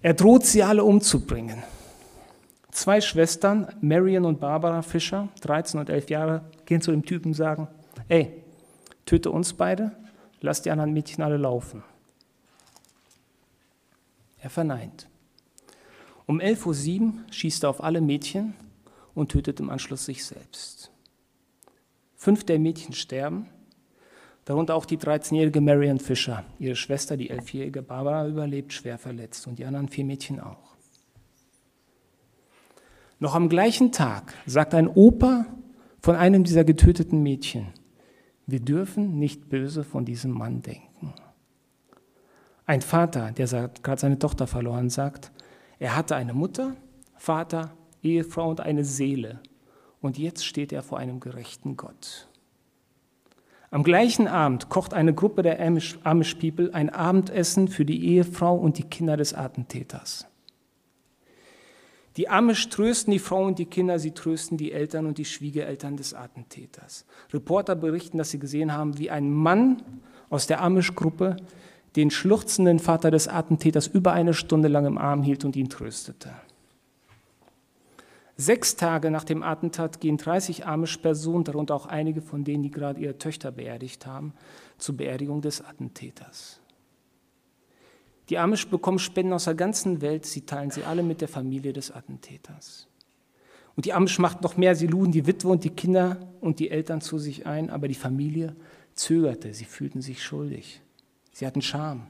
Er 0.02 0.14
droht 0.14 0.44
sie 0.44 0.62
alle 0.62 0.84
umzubringen. 0.84 1.62
Zwei 2.70 3.00
Schwestern, 3.00 3.68
Marion 3.80 4.24
und 4.24 4.40
Barbara 4.40 4.82
Fischer, 4.82 5.28
13 5.42 5.80
und 5.80 5.90
11 5.90 6.10
Jahre, 6.10 6.42
gehen 6.64 6.80
zu 6.80 6.90
dem 6.90 7.04
Typen 7.04 7.28
und 7.28 7.34
sagen, 7.34 7.68
ey, 8.08 8.42
töte 9.04 9.30
uns 9.30 9.52
beide, 9.52 9.92
lass 10.40 10.62
die 10.62 10.70
anderen 10.70 10.92
Mädchen 10.92 11.22
alle 11.22 11.36
laufen. 11.36 11.82
Er 14.40 14.50
verneint. 14.50 15.08
Um 16.26 16.40
11.07 16.40 17.00
Uhr 17.00 17.12
schießt 17.30 17.64
er 17.64 17.70
auf 17.70 17.82
alle 17.82 18.00
Mädchen 18.00 18.54
und 19.14 19.30
tötet 19.30 19.60
im 19.60 19.70
Anschluss 19.70 20.04
sich 20.04 20.24
selbst. 20.24 20.90
Fünf 22.16 22.44
der 22.44 22.58
Mädchen 22.58 22.92
sterben, 22.92 23.48
darunter 24.44 24.74
auch 24.74 24.84
die 24.84 24.98
13-jährige 24.98 25.60
Marion 25.60 26.00
Fisher. 26.00 26.44
Ihre 26.58 26.76
Schwester, 26.76 27.16
die 27.16 27.30
11-jährige 27.30 27.82
Barbara, 27.82 28.26
überlebt 28.26 28.72
schwer 28.72 28.98
verletzt 28.98 29.46
und 29.46 29.58
die 29.58 29.64
anderen 29.64 29.88
vier 29.88 30.04
Mädchen 30.04 30.40
auch. 30.40 30.76
Noch 33.18 33.34
am 33.34 33.48
gleichen 33.48 33.92
Tag 33.92 34.34
sagt 34.46 34.74
ein 34.74 34.88
Opa 34.88 35.46
von 36.00 36.16
einem 36.16 36.44
dieser 36.44 36.64
getöteten 36.64 37.22
Mädchen, 37.22 37.68
wir 38.46 38.60
dürfen 38.60 39.18
nicht 39.18 39.48
böse 39.48 39.84
von 39.84 40.04
diesem 40.04 40.32
Mann 40.32 40.62
denken. 40.62 40.89
Ein 42.70 42.82
Vater, 42.82 43.32
der 43.32 43.48
gerade 43.82 44.00
seine 44.00 44.20
Tochter 44.20 44.46
verloren, 44.46 44.90
sagt, 44.90 45.32
er 45.80 45.96
hatte 45.96 46.14
eine 46.14 46.34
Mutter, 46.34 46.76
Vater 47.16 47.72
Ehefrau 48.00 48.48
und 48.48 48.60
eine 48.60 48.84
Seele. 48.84 49.40
Und 50.00 50.18
jetzt 50.18 50.46
steht 50.46 50.72
er 50.72 50.84
vor 50.84 50.98
einem 50.98 51.18
gerechten 51.18 51.76
Gott. 51.76 52.28
Am 53.72 53.82
gleichen 53.82 54.28
Abend 54.28 54.68
kocht 54.68 54.94
eine 54.94 55.12
Gruppe 55.12 55.42
der 55.42 55.60
Amish, 55.60 55.96
People 56.36 56.72
ein 56.72 56.90
Abendessen 56.90 57.66
für 57.66 57.84
die 57.84 58.06
Ehefrau 58.06 58.54
und 58.54 58.78
die 58.78 58.84
Kinder 58.84 59.16
des 59.16 59.34
Attentäters. 59.34 60.28
Die 62.16 62.28
Amish 62.28 62.68
trösten 62.68 63.10
die 63.10 63.18
Frau 63.18 63.46
und 63.46 63.58
die 63.58 63.66
Kinder, 63.66 63.98
sie 63.98 64.12
trösten 64.12 64.56
die 64.56 64.70
Eltern 64.70 65.06
und 65.06 65.18
die 65.18 65.24
Schwiegereltern 65.24 65.96
des 65.96 66.14
Attentäters. 66.14 67.04
Reporter 67.32 67.74
berichten, 67.74 68.18
dass 68.18 68.30
sie 68.30 68.38
gesehen 68.38 68.72
haben, 68.72 68.96
wie 68.96 69.10
ein 69.10 69.28
Mann 69.28 69.82
aus 70.28 70.46
der 70.46 70.62
Amish-Gruppe 70.62 71.34
den 71.96 72.10
schluchzenden 72.10 72.78
Vater 72.78 73.10
des 73.10 73.28
Attentäters 73.28 73.86
über 73.86 74.12
eine 74.12 74.34
Stunde 74.34 74.68
lang 74.68 74.86
im 74.86 74.98
Arm 74.98 75.22
hielt 75.22 75.44
und 75.44 75.56
ihn 75.56 75.68
tröstete. 75.68 76.30
Sechs 78.36 78.76
Tage 78.76 79.10
nach 79.10 79.24
dem 79.24 79.42
Attentat 79.42 80.00
gehen 80.00 80.16
30 80.16 80.66
Amish-Personen, 80.66 81.44
darunter 81.44 81.74
auch 81.74 81.84
einige 81.84 82.22
von 82.22 82.42
denen, 82.42 82.62
die 82.62 82.70
gerade 82.70 82.98
ihre 82.98 83.18
Töchter 83.18 83.52
beerdigt 83.52 84.06
haben, 84.06 84.32
zur 84.78 84.96
Beerdigung 84.96 85.42
des 85.42 85.62
Attentäters. 85.62 86.58
Die 88.30 88.38
Amish 88.38 88.68
bekommen 88.68 88.98
Spenden 88.98 89.32
aus 89.32 89.44
der 89.44 89.56
ganzen 89.56 90.00
Welt, 90.00 90.24
sie 90.24 90.46
teilen 90.46 90.70
sie 90.70 90.84
alle 90.84 91.02
mit 91.02 91.20
der 91.20 91.28
Familie 91.28 91.72
des 91.72 91.90
Attentäters. 91.90 92.86
Und 93.76 93.84
die 93.84 93.92
Amish 93.92 94.18
machten 94.18 94.42
noch 94.42 94.56
mehr, 94.56 94.74
sie 94.74 94.86
luden 94.86 95.12
die 95.12 95.26
Witwe 95.26 95.48
und 95.48 95.64
die 95.64 95.70
Kinder 95.70 96.16
und 96.40 96.60
die 96.60 96.70
Eltern 96.70 97.00
zu 97.00 97.18
sich 97.18 97.44
ein, 97.44 97.68
aber 97.68 97.88
die 97.88 97.94
Familie 97.94 98.56
zögerte, 98.94 99.52
sie 99.52 99.64
fühlten 99.64 100.00
sich 100.00 100.22
schuldig, 100.22 100.80
sie 101.32 101.46
hatten 101.46 101.62
Scham. 101.62 102.06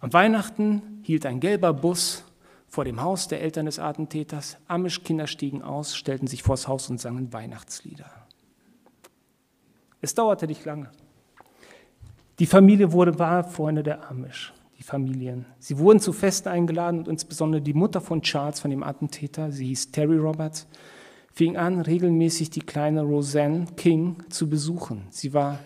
Am 0.00 0.12
Weihnachten 0.12 1.00
hielt 1.02 1.24
ein 1.24 1.40
gelber 1.40 1.72
Bus 1.72 2.24
vor 2.68 2.84
dem 2.84 3.00
Haus 3.00 3.28
der 3.28 3.40
Eltern 3.40 3.66
des 3.66 3.78
Attentäters. 3.78 4.58
Amish-Kinder 4.68 5.26
stiegen 5.26 5.62
aus, 5.62 5.96
stellten 5.96 6.26
sich 6.26 6.42
vors 6.42 6.68
Haus 6.68 6.90
und 6.90 7.00
sangen 7.00 7.32
Weihnachtslieder. 7.32 8.10
Es 10.00 10.14
dauerte 10.14 10.46
nicht 10.46 10.64
lange. 10.64 10.90
Die 12.38 12.46
Familie 12.46 12.92
wurde, 12.92 13.18
war 13.18 13.44
Freunde 13.44 13.82
der 13.82 14.10
Amish, 14.10 14.52
die 14.76 14.82
Familien. 14.82 15.46
Sie 15.60 15.78
wurden 15.78 16.00
zu 16.00 16.12
Festen 16.12 16.48
eingeladen 16.48 16.98
und 16.98 17.08
insbesondere 17.08 17.62
die 17.62 17.74
Mutter 17.74 18.00
von 18.00 18.22
Charles, 18.22 18.60
von 18.60 18.70
dem 18.70 18.82
Attentäter, 18.82 19.52
sie 19.52 19.66
hieß 19.68 19.92
Terry 19.92 20.18
Roberts, 20.18 20.66
fing 21.32 21.56
an, 21.56 21.80
regelmäßig 21.80 22.50
die 22.50 22.60
kleine 22.60 23.02
Roseanne 23.02 23.66
King 23.76 24.16
zu 24.28 24.50
besuchen. 24.50 25.06
Sie 25.10 25.32
war 25.32 25.60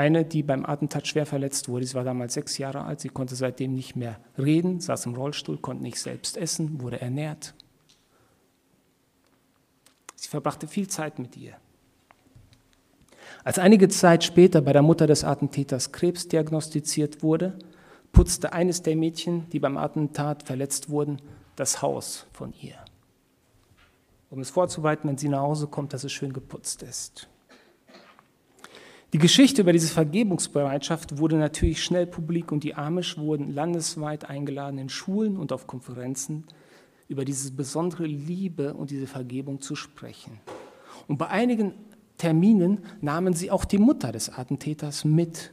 eine, 0.00 0.24
die 0.24 0.42
beim 0.42 0.64
Attentat 0.64 1.06
schwer 1.06 1.26
verletzt 1.26 1.68
wurde. 1.68 1.84
Sie 1.84 1.94
war 1.94 2.04
damals 2.04 2.34
sechs 2.34 2.56
Jahre 2.56 2.84
alt, 2.84 3.00
sie 3.00 3.10
konnte 3.10 3.34
seitdem 3.34 3.74
nicht 3.74 3.96
mehr 3.96 4.18
reden, 4.38 4.80
saß 4.80 5.06
im 5.06 5.14
Rollstuhl, 5.14 5.58
konnte 5.58 5.82
nicht 5.82 6.00
selbst 6.00 6.36
essen, 6.38 6.80
wurde 6.80 7.00
ernährt. 7.00 7.54
Sie 10.16 10.28
verbrachte 10.28 10.66
viel 10.66 10.88
Zeit 10.88 11.18
mit 11.18 11.36
ihr. 11.36 11.54
Als 13.44 13.58
einige 13.58 13.88
Zeit 13.88 14.24
später 14.24 14.62
bei 14.62 14.72
der 14.72 14.82
Mutter 14.82 15.06
des 15.06 15.24
Attentäters 15.24 15.92
Krebs 15.92 16.28
diagnostiziert 16.28 17.22
wurde, 17.22 17.58
putzte 18.12 18.52
eines 18.52 18.82
der 18.82 18.96
Mädchen, 18.96 19.48
die 19.50 19.60
beim 19.60 19.76
Attentat 19.76 20.42
verletzt 20.42 20.88
wurden, 20.88 21.20
das 21.56 21.82
Haus 21.82 22.26
von 22.32 22.54
ihr. 22.60 22.76
Um 24.30 24.40
es 24.40 24.50
vorzubereiten, 24.50 25.08
wenn 25.08 25.18
sie 25.18 25.28
nach 25.28 25.40
Hause 25.40 25.66
kommt, 25.66 25.92
dass 25.92 26.04
es 26.04 26.12
schön 26.12 26.32
geputzt 26.32 26.82
ist. 26.82 27.28
Die 29.12 29.18
Geschichte 29.18 29.62
über 29.62 29.72
diese 29.72 29.88
Vergebungsbereitschaft 29.88 31.18
wurde 31.18 31.36
natürlich 31.36 31.82
schnell 31.82 32.06
publik 32.06 32.52
und 32.52 32.62
die 32.62 32.76
Amish 32.76 33.18
wurden 33.18 33.52
landesweit 33.52 34.30
eingeladen, 34.30 34.78
in 34.78 34.88
Schulen 34.88 35.36
und 35.36 35.52
auf 35.52 35.66
Konferenzen 35.66 36.44
über 37.08 37.24
diese 37.24 37.50
besondere 37.50 38.06
Liebe 38.06 38.72
und 38.72 38.90
diese 38.90 39.08
Vergebung 39.08 39.60
zu 39.60 39.74
sprechen. 39.74 40.38
Und 41.08 41.18
bei 41.18 41.26
einigen 41.26 41.74
Terminen 42.18 42.84
nahmen 43.00 43.34
sie 43.34 43.50
auch 43.50 43.64
die 43.64 43.78
Mutter 43.78 44.12
des 44.12 44.28
Attentäters 44.30 45.04
mit. 45.04 45.52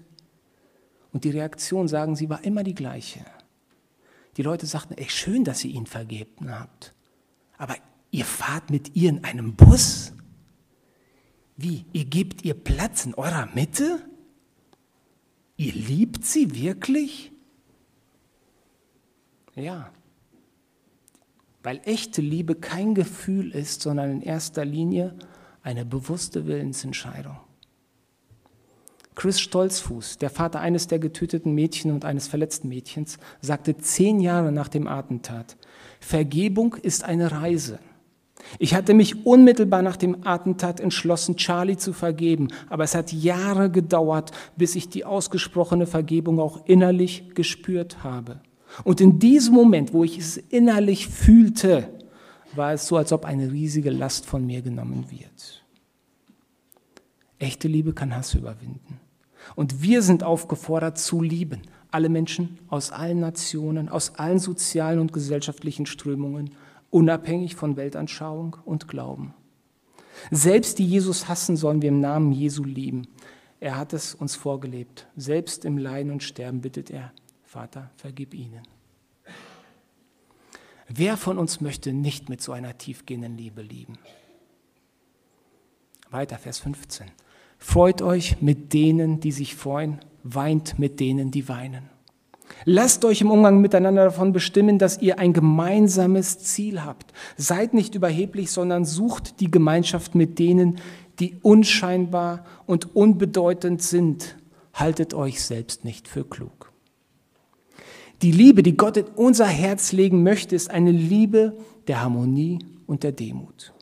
Und 1.12 1.24
die 1.24 1.32
Reaktion, 1.32 1.88
sagen 1.88 2.16
sie, 2.16 2.30
war 2.30 2.44
immer 2.44 2.64
die 2.64 2.76
gleiche. 2.76 3.26
Die 4.36 4.44
Leute 4.44 4.68
sagten, 4.68 4.94
ey, 4.94 5.10
schön, 5.10 5.44
dass 5.44 5.64
ihr 5.66 5.72
ihn 5.72 5.88
vergeben 5.88 6.52
habt. 6.52 6.94
Aber 7.58 7.76
ihr 8.12 8.26
fahrt 8.26 8.70
mit 8.70 8.96
ihr 8.96 9.10
in 9.10 9.24
einem 9.24 9.56
Bus? 9.56 10.14
Wie, 11.58 11.86
ihr 11.92 12.06
gebt 12.06 12.46
ihr 12.46 12.54
Platz 12.54 13.06
in 13.06 13.16
eurer 13.16 13.48
Mitte? 13.54 14.00
Ihr 15.58 15.74
liebt 15.74 16.24
sie 16.24 16.56
wirklich? 16.56 17.32
Ja, 19.56 19.92
weil 21.68 21.82
echte 21.84 22.22
Liebe 22.22 22.56
kein 22.56 22.96
Gefühl 22.96 23.52
ist, 23.52 23.82
sondern 23.82 24.10
in 24.10 24.22
erster 24.22 24.64
Linie 24.64 25.14
eine 25.64 25.84
bewusste 25.84 26.48
Willensentscheidung. 26.48 27.36
Chris 29.16 29.42
Stolzfuß, 29.42 30.18
der 30.20 30.30
Vater 30.30 30.62
eines 30.62 30.88
der 30.88 31.00
getöteten 31.00 31.54
Mädchen 31.54 31.92
und 31.92 32.06
eines 32.06 32.30
verletzten 32.30 32.70
Mädchens, 32.70 33.18
sagte 33.42 33.76
zehn 33.76 34.22
Jahre 34.22 34.54
nach 34.54 34.70
dem 34.70 34.88
Attentat, 34.88 35.58
Vergebung 36.00 36.76
ist 36.76 37.04
eine 37.04 37.34
Reise. 37.34 37.80
Ich 38.60 38.74
hatte 38.74 38.94
mich 38.94 39.26
unmittelbar 39.26 39.82
nach 39.82 39.98
dem 39.98 40.26
Attentat 40.26 40.80
entschlossen, 40.80 41.36
Charlie 41.36 41.78
zu 41.78 41.94
vergeben, 41.94 42.48
aber 42.70 42.84
es 42.84 42.96
hat 42.96 43.12
Jahre 43.14 43.70
gedauert, 43.70 44.32
bis 44.56 44.76
ich 44.76 44.90
die 44.90 45.06
ausgesprochene 45.06 45.86
Vergebung 45.86 46.40
auch 46.40 46.66
innerlich 46.66 47.36
gespürt 47.36 48.04
habe. 48.04 48.42
Und 48.84 49.02
in 49.02 49.20
diesem 49.20 49.54
Moment, 49.54 49.94
wo 49.94 50.04
ich 50.04 50.18
es 50.18 50.38
innerlich 50.38 51.08
fühlte, 51.08 51.90
war 52.56 52.74
es 52.74 52.88
so, 52.88 52.98
als 52.98 53.12
ob 53.12 53.26
eine 53.26 53.52
riesige 53.52 53.92
Last 53.92 54.26
von 54.26 54.46
mir 54.46 54.62
genommen 54.62 55.06
wird. 55.10 55.64
Echte 57.40 57.68
Liebe 57.68 57.94
kann 57.94 58.16
Hass 58.16 58.34
überwinden. 58.34 59.00
Und 59.56 59.82
wir 59.82 60.02
sind 60.02 60.24
aufgefordert 60.24 60.98
zu 60.98 61.22
lieben. 61.22 61.62
Alle 61.92 62.10
Menschen 62.10 62.58
aus 62.68 62.92
allen 62.92 63.20
Nationen, 63.20 63.90
aus 63.90 64.16
allen 64.16 64.40
sozialen 64.40 65.00
und 65.00 65.14
gesellschaftlichen 65.14 65.86
Strömungen, 65.86 66.52
unabhängig 66.90 67.56
von 67.56 67.76
Weltanschauung 67.76 68.58
und 68.66 68.88
Glauben. 68.88 69.34
Selbst 70.32 70.80
die 70.80 70.86
Jesus 70.86 71.28
hassen, 71.28 71.58
sollen 71.58 71.82
wir 71.82 71.90
im 71.90 72.00
Namen 72.00 72.32
Jesu 72.32 72.64
lieben. 72.64 73.08
Er 73.60 73.78
hat 73.78 73.94
es 73.94 74.16
uns 74.16 74.36
vorgelebt. 74.36 75.08
Selbst 75.16 75.66
im 75.66 75.78
Leiden 75.78 76.12
und 76.12 76.24
Sterben 76.24 76.62
bittet 76.62 76.90
er, 76.90 77.12
Vater, 77.44 77.92
vergib 77.96 78.34
ihnen. 78.34 78.64
Wer 80.88 81.18
von 81.18 81.38
uns 81.38 81.60
möchte 81.60 81.92
nicht 81.92 82.30
mit 82.30 82.42
so 82.42 82.52
einer 82.52 82.78
tiefgehenden 82.78 83.38
Liebe 83.38 83.62
lieben? 83.62 83.98
Weiter, 86.10 86.38
Vers 86.38 86.60
15. 86.60 87.08
Freut 87.58 88.02
euch 88.02 88.42
mit 88.42 88.74
denen, 88.74 89.20
die 89.20 89.32
sich 89.32 89.56
freuen, 89.56 90.00
weint 90.24 90.80
mit 90.80 91.00
denen, 91.00 91.32
die 91.32 91.50
weinen. 91.50 91.90
Lasst 92.66 93.06
euch 93.06 93.22
im 93.22 93.32
Umgang 93.32 93.62
miteinander 93.62 94.06
davon 94.06 94.34
bestimmen, 94.34 94.78
dass 94.78 95.02
ihr 95.02 95.20
ein 95.20 95.34
gemeinsames 95.34 96.40
Ziel 96.40 96.84
habt. 96.84 97.14
Seid 97.38 97.74
nicht 97.74 97.96
überheblich, 97.96 98.52
sondern 98.52 98.86
sucht 98.86 99.40
die 99.40 99.50
Gemeinschaft 99.50 100.16
mit 100.16 100.38
denen, 100.40 100.80
die 101.20 101.38
unscheinbar 101.42 102.46
und 102.66 102.96
unbedeutend 102.96 103.82
sind. 103.82 104.36
Haltet 104.74 105.14
euch 105.14 105.42
selbst 105.42 105.86
nicht 105.86 106.08
für 106.08 106.26
klug. 106.26 106.72
Die 108.22 108.32
Liebe, 108.32 108.64
die 108.64 108.76
Gott 108.76 108.98
in 108.98 109.06
unser 109.16 109.46
Herz 109.46 109.92
legen 109.92 110.24
möchte, 110.24 110.56
ist 110.56 110.72
eine 110.72 110.92
Liebe 110.92 111.56
der 111.88 112.02
Harmonie 112.02 112.60
und 112.86 113.04
der 113.04 113.12
Demut. 113.12 113.74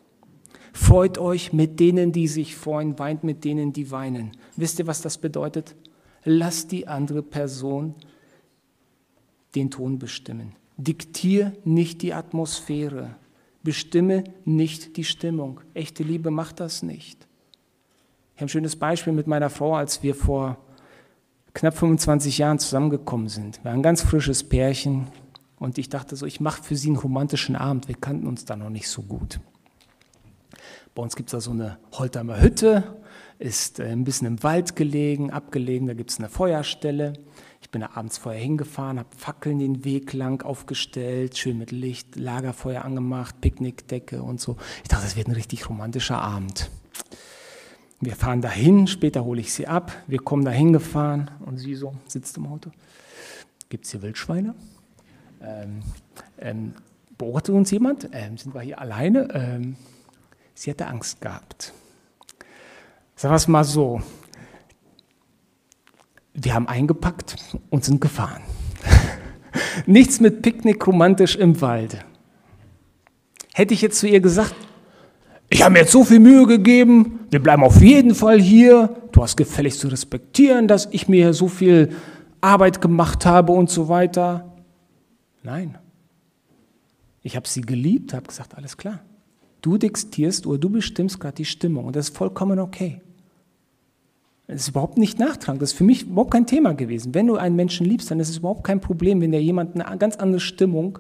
Freut 0.74 1.18
euch 1.18 1.54
mit 1.54 1.80
denen, 1.80 2.12
die 2.12 2.28
sich 2.28 2.56
freuen, 2.56 3.00
weint 3.00 3.24
mit 3.24 3.46
denen, 3.46 3.72
die 3.72 3.92
weinen. 3.92 4.32
Wisst 4.58 4.80
ihr, 4.80 4.88
was 4.88 5.02
das 5.02 5.18
bedeutet? 5.18 5.76
Lasst 6.26 6.72
die 6.74 6.88
andere 6.88 7.24
Person 7.24 7.96
den 9.56 9.72
Ton 9.72 10.00
bestimmen. 10.00 10.56
Diktier 10.78 11.54
nicht 11.64 12.02
die 12.02 12.14
Atmosphäre. 12.14 13.16
Bestimme 13.64 14.24
nicht 14.44 14.98
die 14.98 15.04
Stimmung. 15.04 15.62
Echte 15.74 16.04
Liebe 16.04 16.32
macht 16.32 16.60
das 16.60 16.84
nicht. 16.84 17.28
Ich 18.36 18.42
habe 18.42 18.46
ein 18.46 18.50
schönes 18.50 18.76
Beispiel 18.76 19.14
mit 19.14 19.28
meiner 19.28 19.50
Frau, 19.50 19.76
als 19.76 20.04
wir 20.04 20.14
vor 20.14 20.58
knapp 21.54 21.78
25 21.78 22.38
Jahren 22.38 22.60
zusammengekommen 22.60 23.30
sind. 23.30 23.64
Wir 23.64 23.72
waren 23.72 23.80
ein 23.80 23.84
ganz 23.84 24.02
frisches 24.02 24.44
Pärchen 24.44 25.08
und 25.58 25.78
ich 25.78 25.90
dachte 25.90 26.16
so, 26.16 26.26
ich 26.26 26.42
mache 26.42 26.62
für 26.62 26.76
sie 26.76 26.90
einen 26.90 26.98
romantischen 26.98 27.56
Abend. 27.56 27.88
Wir 27.88 27.96
kannten 27.96 28.28
uns 28.28 28.46
da 28.46 28.56
noch 28.56 28.70
nicht 28.70 28.90
so 28.90 29.02
gut. 29.02 29.40
Bei 30.94 31.02
uns 31.02 31.16
gibt 31.16 31.30
es 31.30 31.32
da 31.32 31.42
so 31.42 31.52
eine 31.52 31.78
Holtheimer 31.94 32.42
Hütte, 32.42 32.84
ist 33.40 33.80
äh, 33.80 33.86
ein 33.86 34.04
bisschen 34.04 34.28
im 34.28 34.44
Wald 34.44 34.76
gelegen, 34.76 35.32
abgelegen, 35.32 35.88
da 35.88 35.94
gibt 35.94 36.12
es 36.12 36.20
eine 36.20 36.30
Feuerstelle. 36.30 37.14
Bin 37.76 37.82
da 37.82 37.90
abends 37.94 38.18
vorher 38.18 38.40
hingefahren, 38.40 39.00
habe 39.00 39.10
Fackeln 39.18 39.60
den 39.60 39.84
Weg 39.84 40.14
lang 40.14 40.42
aufgestellt, 40.46 41.38
schön 41.38 41.58
mit 41.58 41.72
Licht, 41.72 42.16
Lagerfeuer 42.16 42.86
angemacht, 42.86 43.42
Picknickdecke 43.42 44.24
und 44.24 44.40
so. 44.40 44.56
Ich 44.84 44.88
dachte, 44.88 45.04
das 45.04 45.18
wird 45.18 45.28
ein 45.28 45.34
richtig 45.34 45.68
romantischer 45.68 46.22
Abend. 46.22 46.70
Wir 48.00 48.16
fahren 48.16 48.40
dahin, 48.40 48.88
später 48.88 49.26
hole 49.26 49.42
ich 49.42 49.52
sie 49.52 49.68
ab. 49.68 49.92
Wir 50.08 50.20
kommen 50.20 50.46
dahin 50.46 50.72
gefahren 50.72 51.32
und 51.46 51.58
sie 51.58 51.76
so 51.76 51.94
sitzt 52.08 52.38
im 52.38 52.48
Auto. 52.48 52.72
Gibt 53.68 53.84
es 53.84 53.92
hier 53.92 54.02
Wildschweine? 54.02 54.56
Ähm, 55.42 55.82
ähm, 56.40 56.76
beobachtet 57.18 57.56
uns 57.56 57.72
jemand? 57.72 58.08
Ähm, 58.14 58.38
sind 58.38 58.56
wir 58.56 58.62
hier 58.62 58.80
alleine? 58.80 59.28
Ähm, 59.34 59.76
sie 60.54 60.72
hatte 60.72 60.88
Angst 60.88 61.20
gehabt. 61.20 61.74
Sagen 63.18 63.34
wir 63.34 63.36
es 63.36 63.50
mal 63.50 63.66
so, 63.66 64.02
wir 66.36 66.54
haben 66.54 66.68
eingepackt 66.68 67.36
und 67.70 67.84
sind 67.84 68.02
gefahren. 68.02 68.42
Nichts 69.86 70.20
mit 70.20 70.42
Picknick 70.42 70.86
romantisch 70.86 71.36
im 71.36 71.60
Wald. 71.62 72.06
Hätte 73.54 73.74
ich 73.74 73.82
jetzt 73.82 74.00
zu 74.00 74.08
ihr 74.08 74.20
gesagt, 74.20 74.56
ich 75.50 75.62
habe 75.62 75.74
mir 75.74 75.80
jetzt 75.80 75.92
so 75.92 76.04
viel 76.04 76.20
Mühe 76.20 76.46
gegeben, 76.46 77.20
wir 77.30 77.42
bleiben 77.42 77.64
auf 77.64 77.82
jeden 77.82 78.16
Fall 78.16 78.42
hier, 78.42 78.96
du 79.12 79.24
hast 79.24 79.38
gefälligst 79.38 79.80
zu 79.80 79.88
respektieren, 79.88 80.68
dass 80.68 80.88
ich 80.92 81.08
mir 81.08 81.34
so 81.34 81.48
viel 81.48 81.96
Arbeit 82.42 82.82
gemacht 82.82 83.26
habe 83.26 83.54
und 83.54 83.70
so 83.70 83.88
weiter. 83.88 84.54
Nein. 85.44 85.78
Ich 87.22 87.36
habe 87.36 87.48
sie 87.48 87.62
geliebt, 87.62 88.14
habe 88.14 88.28
gesagt, 88.28 88.56
alles 88.56 88.78
klar. 88.78 89.00
Du 89.62 89.78
diktierst 89.78 90.46
oder 90.46 90.60
du 90.60 90.70
bestimmst 90.70 91.20
gerade 91.20 91.36
die 91.36 91.46
Stimmung 91.46 91.86
und 91.86 91.96
das 91.96 92.10
ist 92.10 92.18
vollkommen 92.18 92.60
okay. 92.60 93.02
Das 94.48 94.62
ist 94.62 94.70
überhaupt 94.70 94.98
nicht 94.98 95.18
nachtragend. 95.18 95.62
Das 95.62 95.72
ist 95.72 95.78
für 95.78 95.84
mich 95.84 96.04
überhaupt 96.04 96.32
kein 96.32 96.46
Thema 96.46 96.74
gewesen. 96.74 97.16
Wenn 97.16 97.28
du 97.28 97.36
einen 97.36 97.56
Menschen 97.56 97.86
liebst, 97.86 98.12
dann 98.12 98.20
ist 98.20 98.30
es 98.30 98.38
überhaupt 98.38 98.64
kein 98.64 98.80
Problem, 98.80 99.22
wenn 99.22 99.32
der 99.32 99.42
jemand 99.42 99.80
eine 99.80 99.98
ganz 99.98 100.18
andere 100.18 100.40
Stimmung 100.40 101.00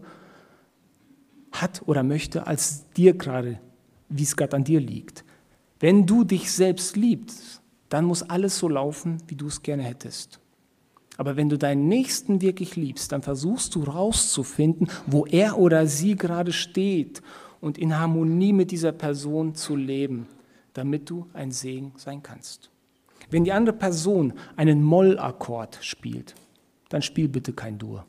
hat 1.51 1.83
oder 1.85 2.03
möchte, 2.03 2.47
als 2.47 2.89
dir 2.91 3.13
gerade, 3.13 3.59
wie 4.09 4.23
es 4.23 4.35
gerade 4.35 4.55
an 4.55 4.63
dir 4.63 4.79
liegt. 4.79 5.23
Wenn 5.79 6.05
du 6.05 6.23
dich 6.23 6.51
selbst 6.51 6.95
liebst, 6.95 7.61
dann 7.89 8.05
muss 8.05 8.23
alles 8.23 8.57
so 8.57 8.67
laufen, 8.67 9.19
wie 9.27 9.35
du 9.35 9.47
es 9.47 9.61
gerne 9.61 9.83
hättest. 9.83 10.39
Aber 11.17 11.37
wenn 11.37 11.47
du 11.47 11.57
deinen 11.57 11.87
Nächsten 11.87 12.41
wirklich 12.41 12.75
liebst, 12.75 13.11
dann 13.11 13.21
versuchst 13.21 13.75
du 13.75 13.83
rauszufinden, 13.83 14.89
wo 15.05 15.25
er 15.25 15.57
oder 15.57 15.87
sie 15.87 16.15
gerade 16.15 16.51
steht 16.51 17.21
und 17.61 17.77
in 17.77 17.97
Harmonie 17.97 18.53
mit 18.53 18.71
dieser 18.71 18.91
Person 18.91 19.55
zu 19.55 19.75
leben, 19.75 20.27
damit 20.73 21.09
du 21.09 21.27
ein 21.33 21.51
Segen 21.51 21.93
sein 21.95 22.21
kannst. 22.21 22.69
Wenn 23.29 23.43
die 23.43 23.51
andere 23.51 23.75
Person 23.75 24.33
einen 24.55 24.83
Mollakkord 24.83 25.79
spielt, 25.81 26.35
dann 26.89 27.01
spiel 27.01 27.27
bitte 27.27 27.53
kein 27.53 27.77
Dur. 27.77 28.05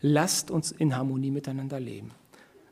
Lasst 0.00 0.50
uns 0.50 0.72
in 0.72 0.96
Harmonie 0.96 1.30
miteinander 1.30 1.78
leben. 1.80 2.12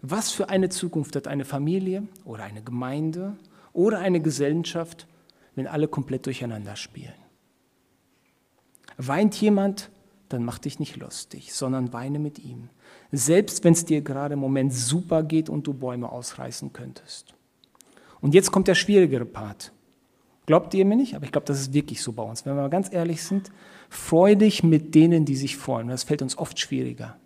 Was 0.01 0.31
für 0.31 0.49
eine 0.49 0.69
Zukunft 0.69 1.17
hat 1.17 1.27
eine 1.27 1.45
Familie 1.45 2.07
oder 2.25 2.45
eine 2.45 2.63
Gemeinde 2.63 3.37
oder 3.73 3.99
eine 3.99 4.21
Gesellschaft, 4.21 5.07
wenn 5.55 5.67
alle 5.67 5.89
komplett 5.89 6.27
durcheinander 6.27 6.77
spielen? 6.77 7.15
Weint 8.97 9.41
jemand, 9.41 9.91
dann 10.29 10.45
mach 10.45 10.59
dich 10.59 10.79
nicht 10.79 10.97
lustig, 10.97 11.53
sondern 11.53 11.93
weine 11.93 12.19
mit 12.19 12.39
ihm. 12.39 12.69
Selbst 13.13 13.65
wenn 13.65 13.73
es 13.73 13.85
dir 13.85 14.03
gerade 14.03 14.35
im 14.35 14.41
Moment 14.41 14.73
super 14.73 15.23
geht 15.23 15.49
und 15.49 15.67
du 15.67 15.73
Bäume 15.73 16.11
ausreißen 16.11 16.73
könntest. 16.73 17.35
Und 18.21 18.35
jetzt 18.35 18.51
kommt 18.51 18.69
der 18.69 18.75
schwierigere 18.75 19.25
Part. 19.25 19.73
Glaubt 20.49 20.73
ihr 20.73 20.87
mir 20.87 20.97
nicht? 20.97 21.15
Aber 21.15 21.27
ich 21.27 21.31
glaube, 21.31 21.47
das 21.47 21.61
ist 21.61 21.75
wirklich 21.75 22.01
so 22.01 22.13
bei 22.13 22.23
uns. 22.23 22.47
Wenn 22.47 22.57
wir 22.57 22.63
mal 22.63 22.71
ganz 22.71 22.91
ehrlich 22.91 23.23
sind, 23.23 23.51
freu 23.91 24.35
dich 24.35 24.63
mit 24.63 24.95
denen, 24.95 25.27
die 25.27 25.37
sich 25.37 25.59
freuen. 25.59 25.89
Das 25.89 26.05
fällt 26.05 26.23
uns 26.23 26.39
oft 26.39 26.59
schwieriger. 26.59 27.19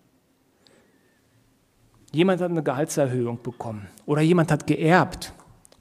Jemand 2.10 2.40
hat 2.40 2.50
eine 2.50 2.64
Gehaltserhöhung 2.64 3.40
bekommen 3.40 3.86
oder 4.06 4.22
jemand 4.22 4.50
hat 4.50 4.66
geerbt. 4.66 5.32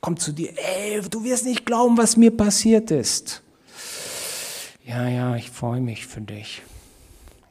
Kommt 0.01 0.21
zu 0.21 0.33
dir, 0.33 0.53
ey, 0.55 1.01
du 1.09 1.23
wirst 1.23 1.47
nicht 1.47 1.65
glauben, 1.65 1.97
was 1.97 2.15
mir 2.15 2.29
passiert 2.29 2.91
ist. 2.91 3.41
Ja, 4.85 5.07
ja, 5.09 5.35
ich 5.35 5.49
freue 5.49 5.81
mich 5.81 6.05
für 6.05 6.21
dich. 6.21 6.61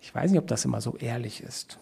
Ich 0.00 0.14
weiß 0.14 0.30
nicht, 0.30 0.38
ob 0.38 0.46
das 0.46 0.64
immer 0.64 0.80
so 0.80 0.94
ehrlich 0.98 1.42
ist. 1.42 1.80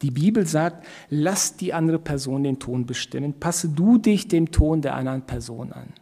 Die 0.00 0.10
Bibel 0.10 0.46
sagt, 0.46 0.86
lass 1.10 1.58
die 1.58 1.74
andere 1.74 1.98
Person 1.98 2.42
den 2.42 2.58
Ton 2.58 2.86
bestimmen. 2.86 3.38
Passe 3.38 3.68
du 3.68 3.98
dich 3.98 4.28
dem 4.28 4.50
Ton 4.50 4.80
der 4.80 4.94
anderen 4.94 5.26
Person 5.26 5.74
an. 5.74 5.92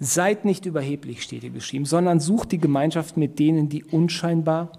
Seid 0.00 0.44
nicht 0.44 0.64
überheblich, 0.64 1.22
steht 1.22 1.42
hier 1.42 1.50
geschrieben, 1.50 1.84
sondern 1.84 2.20
sucht 2.20 2.52
die 2.52 2.58
Gemeinschaft 2.58 3.16
mit 3.16 3.38
denen, 3.38 3.68
die 3.68 3.84
unscheinbar 3.84 4.70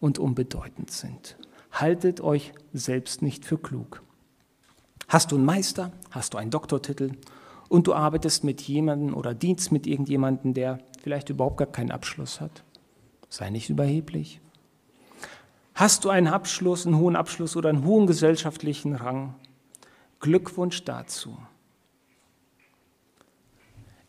und 0.00 0.18
unbedeutend 0.18 0.90
sind. 0.90 1.36
Haltet 1.72 2.20
euch 2.20 2.52
selbst 2.72 3.22
nicht 3.22 3.44
für 3.44 3.56
klug. 3.56 4.02
Hast 5.08 5.32
du 5.32 5.36
einen 5.36 5.44
Meister, 5.44 5.92
hast 6.10 6.34
du 6.34 6.38
einen 6.38 6.50
Doktortitel 6.50 7.12
und 7.68 7.86
du 7.86 7.94
arbeitest 7.94 8.44
mit 8.44 8.60
jemandem 8.62 9.14
oder 9.14 9.34
dienst 9.34 9.72
mit 9.72 9.86
irgendjemandem, 9.86 10.52
der 10.52 10.78
vielleicht 11.02 11.30
überhaupt 11.30 11.56
gar 11.56 11.66
keinen 11.66 11.90
Abschluss 11.90 12.40
hat? 12.40 12.62
Sei 13.28 13.48
nicht 13.50 13.70
überheblich. 13.70 14.40
Hast 15.74 16.04
du 16.04 16.10
einen 16.10 16.26
Abschluss, 16.26 16.86
einen 16.86 16.98
hohen 16.98 17.16
Abschluss 17.16 17.56
oder 17.56 17.70
einen 17.70 17.84
hohen 17.84 18.06
gesellschaftlichen 18.06 18.94
Rang? 18.94 19.34
Glückwunsch 20.20 20.84
dazu. 20.84 21.38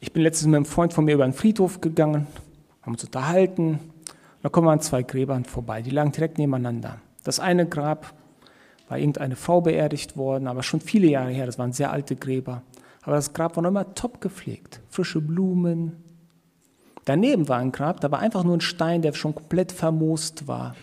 Ich 0.04 0.14
bin 0.14 0.24
letztens 0.24 0.48
mit 0.48 0.56
einem 0.56 0.66
Freund 0.66 0.94
von 0.94 1.06
mir 1.06 1.14
über 1.14 1.24
einen 1.24 1.34
Friedhof 1.34 1.80
gegangen, 1.80 2.26
haben 2.82 2.94
uns 2.94 3.04
unterhalten. 3.04 3.80
Da 4.42 4.50
kommen 4.50 4.66
wir 4.66 4.72
an 4.72 4.82
zwei 4.82 5.04
Gräbern 5.04 5.46
vorbei, 5.46 5.84
die 5.84 5.92
lagen 5.92 6.12
direkt 6.12 6.40
nebeneinander. 6.40 7.00
Das 7.24 7.40
eine 7.40 7.68
Grab 7.68 8.16
war 8.90 8.98
irgendeine 8.98 9.36
Frau 9.36 9.62
beerdigt 9.62 10.18
worden, 10.18 10.48
aber 10.48 10.64
schon 10.64 10.82
viele 10.82 11.06
Jahre 11.06 11.30
her, 11.30 11.46
das 11.46 11.60
waren 11.60 11.72
sehr 11.72 11.92
alte 11.92 12.16
Gräber. 12.16 12.64
Aber 13.04 13.16
das 13.16 13.34
Grab 13.34 13.56
war 13.56 13.62
noch 13.62 13.70
immer 13.70 13.94
top 13.94 14.22
gepflegt. 14.22 14.82
Frische 14.90 15.22
Blumen. 15.22 15.98
Daneben 17.06 17.48
war 17.48 17.60
ein 17.60 17.72
Grab, 17.72 18.02
da 18.02 18.10
war 18.10 18.20
einfach 18.20 18.44
nur 18.44 18.58
ein 18.58 18.62
Stein, 18.62 19.04
der 19.04 19.14
schon 19.14 19.36
komplett 19.36 19.72
vermoost 19.72 20.48
war. 20.48 20.76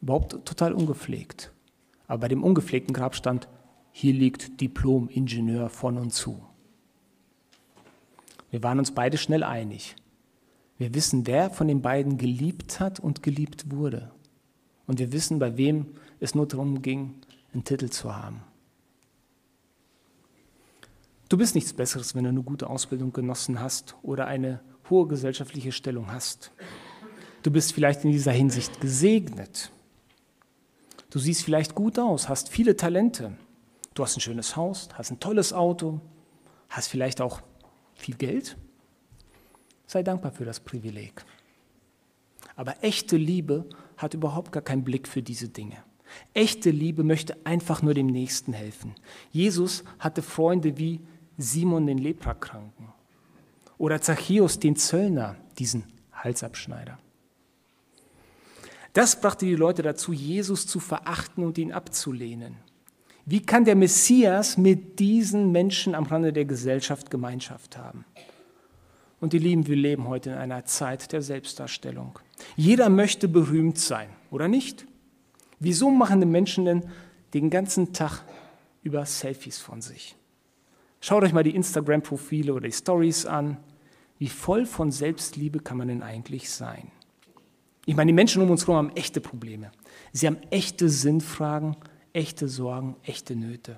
Überhaupt 0.00 0.44
total 0.44 0.72
ungepflegt. 0.72 1.50
Aber 2.06 2.20
bei 2.20 2.28
dem 2.28 2.44
ungepflegten 2.44 2.94
Grab 2.94 3.16
stand, 3.16 3.48
hier 3.90 4.12
liegt 4.12 4.60
Diplom-Ingenieur 4.60 5.68
von 5.68 5.98
und 5.98 6.12
zu. 6.12 6.40
Wir 8.54 8.62
waren 8.62 8.78
uns 8.78 8.92
beide 8.92 9.18
schnell 9.18 9.42
einig. 9.42 9.96
Wir 10.78 10.94
wissen, 10.94 11.26
wer 11.26 11.50
von 11.50 11.66
den 11.66 11.82
beiden 11.82 12.18
geliebt 12.18 12.78
hat 12.78 13.00
und 13.00 13.20
geliebt 13.20 13.72
wurde. 13.72 14.12
Und 14.86 15.00
wir 15.00 15.10
wissen, 15.10 15.40
bei 15.40 15.56
wem 15.56 15.86
es 16.20 16.36
nur 16.36 16.46
darum 16.46 16.80
ging, 16.80 17.16
einen 17.52 17.64
Titel 17.64 17.90
zu 17.90 18.14
haben. 18.14 18.44
Du 21.28 21.36
bist 21.36 21.56
nichts 21.56 21.72
Besseres, 21.72 22.14
wenn 22.14 22.22
du 22.22 22.30
eine 22.30 22.44
gute 22.44 22.70
Ausbildung 22.70 23.12
genossen 23.12 23.58
hast 23.58 23.96
oder 24.04 24.28
eine 24.28 24.60
hohe 24.88 25.08
gesellschaftliche 25.08 25.72
Stellung 25.72 26.12
hast. 26.12 26.52
Du 27.42 27.50
bist 27.50 27.72
vielleicht 27.72 28.04
in 28.04 28.12
dieser 28.12 28.30
Hinsicht 28.30 28.80
gesegnet. 28.80 29.72
Du 31.10 31.18
siehst 31.18 31.42
vielleicht 31.42 31.74
gut 31.74 31.98
aus, 31.98 32.28
hast 32.28 32.50
viele 32.50 32.76
Talente. 32.76 33.36
Du 33.94 34.04
hast 34.04 34.16
ein 34.16 34.20
schönes 34.20 34.54
Haus, 34.54 34.90
hast 34.94 35.10
ein 35.10 35.18
tolles 35.18 35.52
Auto, 35.52 36.00
hast 36.68 36.86
vielleicht 36.86 37.20
auch 37.20 37.42
viel 38.04 38.16
Geld. 38.16 38.56
Sei 39.86 40.02
dankbar 40.02 40.30
für 40.30 40.44
das 40.44 40.60
Privileg. 40.60 41.24
Aber 42.54 42.76
echte 42.82 43.16
Liebe 43.16 43.64
hat 43.96 44.12
überhaupt 44.12 44.52
gar 44.52 44.62
keinen 44.62 44.84
Blick 44.84 45.08
für 45.08 45.22
diese 45.22 45.48
Dinge. 45.48 45.82
Echte 46.34 46.70
Liebe 46.70 47.02
möchte 47.02 47.34
einfach 47.44 47.80
nur 47.82 47.94
dem 47.94 48.06
Nächsten 48.06 48.52
helfen. 48.52 48.94
Jesus 49.32 49.84
hatte 49.98 50.22
Freunde 50.22 50.76
wie 50.76 51.00
Simon 51.38 51.86
den 51.86 51.98
Leprakranken 51.98 52.92
oder 53.78 54.00
Zachäus 54.00 54.58
den 54.58 54.76
Zöllner, 54.76 55.36
diesen 55.58 55.84
Halsabschneider. 56.12 56.98
Das 58.92 59.20
brachte 59.20 59.46
die 59.46 59.56
Leute 59.56 59.82
dazu, 59.82 60.12
Jesus 60.12 60.66
zu 60.66 60.78
verachten 60.78 61.42
und 61.42 61.58
ihn 61.58 61.72
abzulehnen. 61.72 62.56
Wie 63.26 63.40
kann 63.40 63.64
der 63.64 63.74
Messias 63.74 64.58
mit 64.58 64.98
diesen 64.98 65.50
Menschen 65.50 65.94
am 65.94 66.04
Rande 66.04 66.32
der 66.32 66.44
Gesellschaft 66.44 67.10
Gemeinschaft 67.10 67.78
haben? 67.78 68.04
Und 69.18 69.32
die 69.32 69.38
Lieben, 69.38 69.66
wir 69.66 69.76
leben 69.76 70.08
heute 70.08 70.30
in 70.30 70.36
einer 70.36 70.66
Zeit 70.66 71.12
der 71.12 71.22
Selbstdarstellung. 71.22 72.18
Jeder 72.56 72.90
möchte 72.90 73.26
berühmt 73.26 73.78
sein, 73.78 74.10
oder 74.30 74.48
nicht? 74.48 74.86
Wieso 75.58 75.90
machen 75.90 76.20
die 76.20 76.26
Menschen 76.26 76.66
denn 76.66 76.84
den 77.32 77.48
ganzen 77.48 77.94
Tag 77.94 78.22
über 78.82 79.06
Selfies 79.06 79.58
von 79.58 79.80
sich? 79.80 80.16
Schaut 81.00 81.22
euch 81.22 81.32
mal 81.32 81.44
die 81.44 81.54
Instagram-Profile 81.54 82.52
oder 82.52 82.66
die 82.66 82.72
Stories 82.72 83.24
an. 83.24 83.56
Wie 84.18 84.28
voll 84.28 84.66
von 84.66 84.90
Selbstliebe 84.90 85.60
kann 85.60 85.78
man 85.78 85.88
denn 85.88 86.02
eigentlich 86.02 86.50
sein? 86.50 86.90
Ich 87.86 87.96
meine, 87.96 88.08
die 88.08 88.14
Menschen 88.14 88.42
um 88.42 88.50
uns 88.50 88.66
herum 88.66 88.76
haben 88.76 88.96
echte 88.96 89.22
Probleme. 89.22 89.70
Sie 90.12 90.26
haben 90.26 90.38
echte 90.50 90.90
Sinnfragen, 90.90 91.76
echte 92.14 92.48
Sorgen, 92.48 92.96
echte 93.02 93.36
Nöte. 93.36 93.76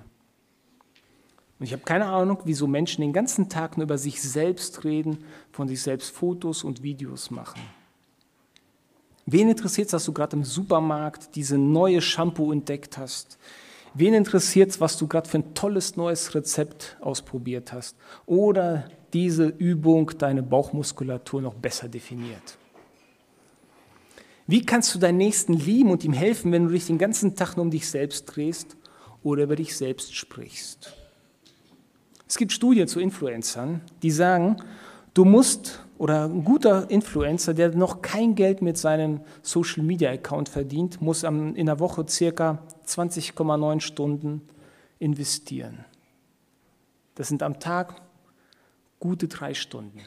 Und 1.59 1.65
ich 1.65 1.73
habe 1.73 1.83
keine 1.83 2.05
Ahnung, 2.05 2.39
wieso 2.45 2.67
Menschen 2.67 3.01
den 3.01 3.13
ganzen 3.13 3.49
Tag 3.49 3.77
nur 3.77 3.85
über 3.85 3.97
sich 3.97 4.21
selbst 4.21 4.83
reden, 4.83 5.23
von 5.51 5.67
sich 5.67 5.81
selbst 5.81 6.11
Fotos 6.11 6.63
und 6.63 6.83
Videos 6.83 7.31
machen. 7.31 7.59
Wen 9.25 9.49
interessiert 9.49 9.87
es, 9.87 9.91
dass 9.91 10.05
du 10.05 10.13
gerade 10.13 10.37
im 10.37 10.43
Supermarkt 10.43 11.35
diese 11.35 11.57
neue 11.57 12.01
Shampoo 12.01 12.53
entdeckt 12.53 12.97
hast? 12.97 13.37
Wen 13.93 14.13
interessiert 14.13 14.69
es, 14.69 14.79
was 14.79 14.97
du 14.97 15.07
gerade 15.07 15.27
für 15.27 15.39
ein 15.39 15.53
tolles 15.55 15.97
neues 15.97 16.35
Rezept 16.35 16.95
ausprobiert 17.01 17.73
hast? 17.73 17.97
Oder 18.27 18.89
diese 19.11 19.47
Übung 19.47 20.11
deine 20.17 20.43
Bauchmuskulatur 20.43 21.41
noch 21.41 21.55
besser 21.55 21.89
definiert? 21.89 22.57
Wie 24.47 24.65
kannst 24.65 24.95
du 24.95 24.99
deinen 24.99 25.17
Nächsten 25.17 25.53
lieben 25.53 25.91
und 25.91 26.05
ihm 26.05 26.13
helfen, 26.13 26.53
wenn 26.53 26.65
du 26.65 26.71
dich 26.71 26.87
den 26.87 26.97
ganzen 26.97 27.35
Tag 27.35 27.57
nur 27.57 27.65
um 27.65 27.71
dich 27.71 27.89
selbst 27.89 28.25
drehst 28.25 28.77
oder 29.21 29.43
über 29.43 29.57
dich 29.57 29.75
selbst 29.75 30.15
sprichst? 30.15 30.93
Es 32.27 32.37
gibt 32.37 32.53
Studien 32.53 32.87
zu 32.87 33.01
Influencern, 33.01 33.81
die 34.01 34.11
sagen, 34.11 34.57
du 35.13 35.25
musst, 35.25 35.83
oder 35.97 36.25
ein 36.25 36.45
guter 36.45 36.89
Influencer, 36.89 37.53
der 37.53 37.75
noch 37.75 38.01
kein 38.01 38.35
Geld 38.35 38.61
mit 38.61 38.77
seinem 38.77 39.21
Social 39.41 39.83
Media 39.83 40.11
Account 40.11 40.47
verdient, 40.47 41.01
muss 41.01 41.23
in 41.23 41.65
der 41.65 41.79
Woche 41.79 42.05
circa 42.07 42.63
20,9 42.85 43.81
Stunden 43.81 44.41
investieren. 44.99 45.85
Das 47.15 47.27
sind 47.27 47.43
am 47.43 47.59
Tag 47.59 48.01
gute 48.99 49.27
drei 49.27 49.53
Stunden. 49.53 50.01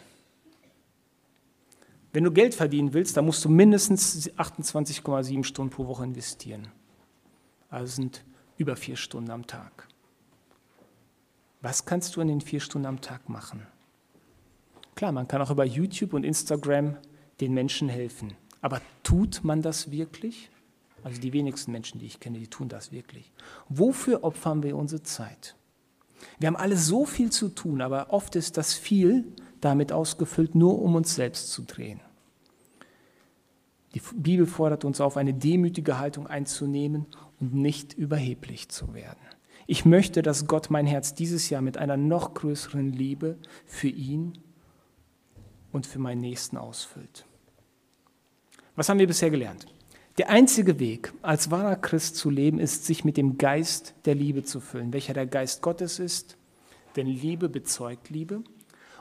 Wenn 2.13 2.25
du 2.25 2.33
Geld 2.33 2.55
verdienen 2.55 2.93
willst, 2.93 3.17
dann 3.17 3.27
musst 3.27 3.45
du 3.45 3.49
mindestens 3.49 4.31
28,7 4.33 5.45
Stunden 5.45 5.71
pro 5.71 5.87
Woche 5.87 6.05
investieren. 6.05 6.69
Also 7.69 7.95
sind 7.97 8.25
über 8.57 8.77
vier 8.77 8.97
Stunden 8.97 9.31
am 9.31 9.47
Tag. 9.47 9.87
Was 11.63 11.85
kannst 11.85 12.17
du 12.17 12.21
in 12.21 12.29
den 12.29 12.41
vier 12.41 12.61
Stunden 12.61 12.87
am 12.87 13.01
Tag 13.01 13.29
machen? 13.29 13.67
Klar, 14.95 15.13
man 15.13 15.29
kann 15.29 15.41
auch 15.41 15.51
über 15.51 15.65
YouTube 15.65 16.15
und 16.15 16.25
Instagram 16.25 16.97
den 17.41 17.55
Menschen 17.55 17.89
helfen. 17.89 18.35
Aber 18.61 18.81
tut 19.03 19.45
man 19.45 19.63
das 19.63 19.91
wirklich? 19.91 20.51
Also 21.03 21.21
die 21.21 21.33
wenigsten 21.33 21.73
Menschen, 21.73 21.99
die 21.99 22.07
ich 22.07 22.21
kenne, 22.21 22.39
die 22.39 22.49
tun 22.49 22.69
das 22.69 22.93
wirklich. 22.93 23.33
Wofür 23.69 24.25
opfern 24.25 24.63
wir 24.63 24.77
unsere 24.77 25.03
Zeit? 25.03 25.57
Wir 26.39 26.49
haben 26.49 26.57
alle 26.57 26.77
so 26.77 27.07
viel 27.07 27.31
zu 27.31 27.49
tun, 27.49 27.81
aber 27.81 28.13
oft 28.13 28.37
ist 28.37 28.57
das 28.57 28.75
viel 28.75 29.25
damit 29.61 29.93
ausgefüllt, 29.93 30.55
nur 30.55 30.81
um 30.81 30.95
uns 30.95 31.15
selbst 31.15 31.51
zu 31.53 31.63
drehen. 31.63 32.01
Die 33.95 34.03
Bibel 34.15 34.47
fordert 34.47 34.85
uns 34.85 35.01
auf, 35.01 35.17
eine 35.17 35.35
demütige 35.35 35.99
Haltung 35.99 36.27
einzunehmen 36.27 37.07
und 37.41 37.55
nicht 37.55 37.93
überheblich 37.95 38.69
zu 38.69 38.95
werden. 38.95 39.19
Ich 39.67 39.85
möchte, 39.85 40.23
dass 40.23 40.47
Gott 40.47 40.71
mein 40.71 40.87
Herz 40.87 41.15
dieses 41.15 41.51
Jahr 41.51 41.63
mit 41.63 41.77
einer 41.77 41.97
noch 41.97 42.35
größeren 42.35 42.93
Liebe 42.93 43.37
für 43.67 43.89
ihn 43.89 44.39
und 45.73 45.87
für 45.87 45.99
meinen 45.99 46.21
Nächsten 46.21 46.57
ausfüllt. 46.57 47.27
Was 48.77 48.89
haben 48.89 48.99
wir 48.99 49.07
bisher 49.07 49.31
gelernt? 49.31 49.67
Der 50.19 50.29
einzige 50.29 50.79
Weg, 50.79 51.13
als 51.23 51.51
wahrer 51.51 51.77
Christ 51.77 52.17
zu 52.17 52.31
leben, 52.31 52.59
ist, 52.59 52.85
sich 52.85 53.05
mit 53.05 53.17
dem 53.17 53.39
Geist 53.39 53.95
der 54.05 54.15
Liebe 54.15 54.43
zu 54.43 54.61
füllen, 54.61 54.93
welcher 54.93 55.15
der 55.15 55.27
Geist 55.27 55.63
Gottes 55.63 55.99
ist. 55.99 56.37
Denn 56.97 57.07
Liebe 57.07 57.49
bezeugt 57.49 58.11
Liebe 58.11 58.43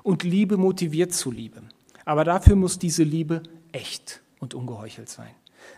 und 0.04 0.24
Liebe 0.24 0.58
motiviert 0.58 1.14
zu 1.14 1.32
Liebe. 1.32 1.62
Aber 2.06 2.24
dafür 2.24 2.56
muss 2.56 2.80
diese 2.80 3.04
Liebe 3.04 3.44
echt 3.72 4.22
und 4.40 4.54
ungeheuchelt 4.54 5.10
sein. 5.10 5.32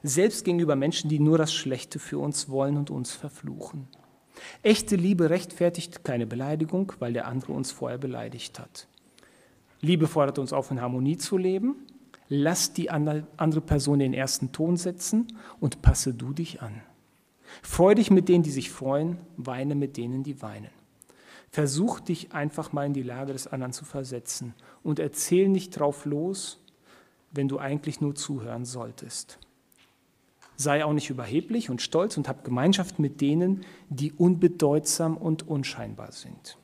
Selbst 0.03 0.45
gegenüber 0.45 0.75
Menschen, 0.75 1.09
die 1.09 1.19
nur 1.19 1.37
das 1.37 1.53
Schlechte 1.53 1.99
für 1.99 2.19
uns 2.19 2.49
wollen 2.49 2.77
und 2.77 2.89
uns 2.89 3.11
verfluchen. 3.11 3.87
Echte 4.63 4.95
Liebe 4.95 5.29
rechtfertigt 5.29 6.03
keine 6.03 6.25
Beleidigung, 6.25 6.93
weil 6.99 7.13
der 7.13 7.27
andere 7.27 7.53
uns 7.53 7.71
vorher 7.71 7.97
beleidigt 7.97 8.59
hat. 8.59 8.87
Liebe 9.81 10.07
fordert 10.07 10.39
uns 10.39 10.53
auf, 10.53 10.71
in 10.71 10.81
Harmonie 10.81 11.17
zu 11.17 11.37
leben. 11.37 11.75
Lass 12.29 12.71
die 12.73 12.89
andere 12.89 13.61
Person 13.61 13.99
den 13.99 14.13
ersten 14.13 14.51
Ton 14.51 14.77
setzen 14.77 15.27
und 15.59 15.81
passe 15.81 16.13
du 16.13 16.31
dich 16.31 16.61
an. 16.61 16.81
Freu 17.61 17.95
dich 17.95 18.09
mit 18.09 18.29
denen, 18.29 18.43
die 18.43 18.51
sich 18.51 18.71
freuen, 18.71 19.17
weine 19.35 19.75
mit 19.75 19.97
denen, 19.97 20.23
die 20.23 20.41
weinen. 20.41 20.69
Versuch 21.51 21.99
dich 21.99 22.31
einfach 22.31 22.71
mal 22.71 22.85
in 22.85 22.93
die 22.93 23.03
Lage 23.03 23.33
des 23.33 23.47
anderen 23.47 23.73
zu 23.73 23.83
versetzen 23.83 24.53
und 24.83 24.99
erzähl 24.99 25.49
nicht 25.49 25.71
drauf 25.71 26.05
los, 26.05 26.59
wenn 27.31 27.47
du 27.47 27.59
eigentlich 27.59 27.99
nur 27.99 28.15
zuhören 28.15 28.65
solltest. 28.65 29.37
Sei 30.55 30.85
auch 30.85 30.93
nicht 30.93 31.09
überheblich 31.09 31.69
und 31.69 31.81
stolz 31.81 32.17
und 32.17 32.29
hab 32.29 32.45
Gemeinschaft 32.45 32.99
mit 32.99 33.19
denen, 33.19 33.65
die 33.89 34.13
unbedeutsam 34.13 35.17
und 35.17 35.47
unscheinbar 35.47 36.11
sind. 36.11 36.57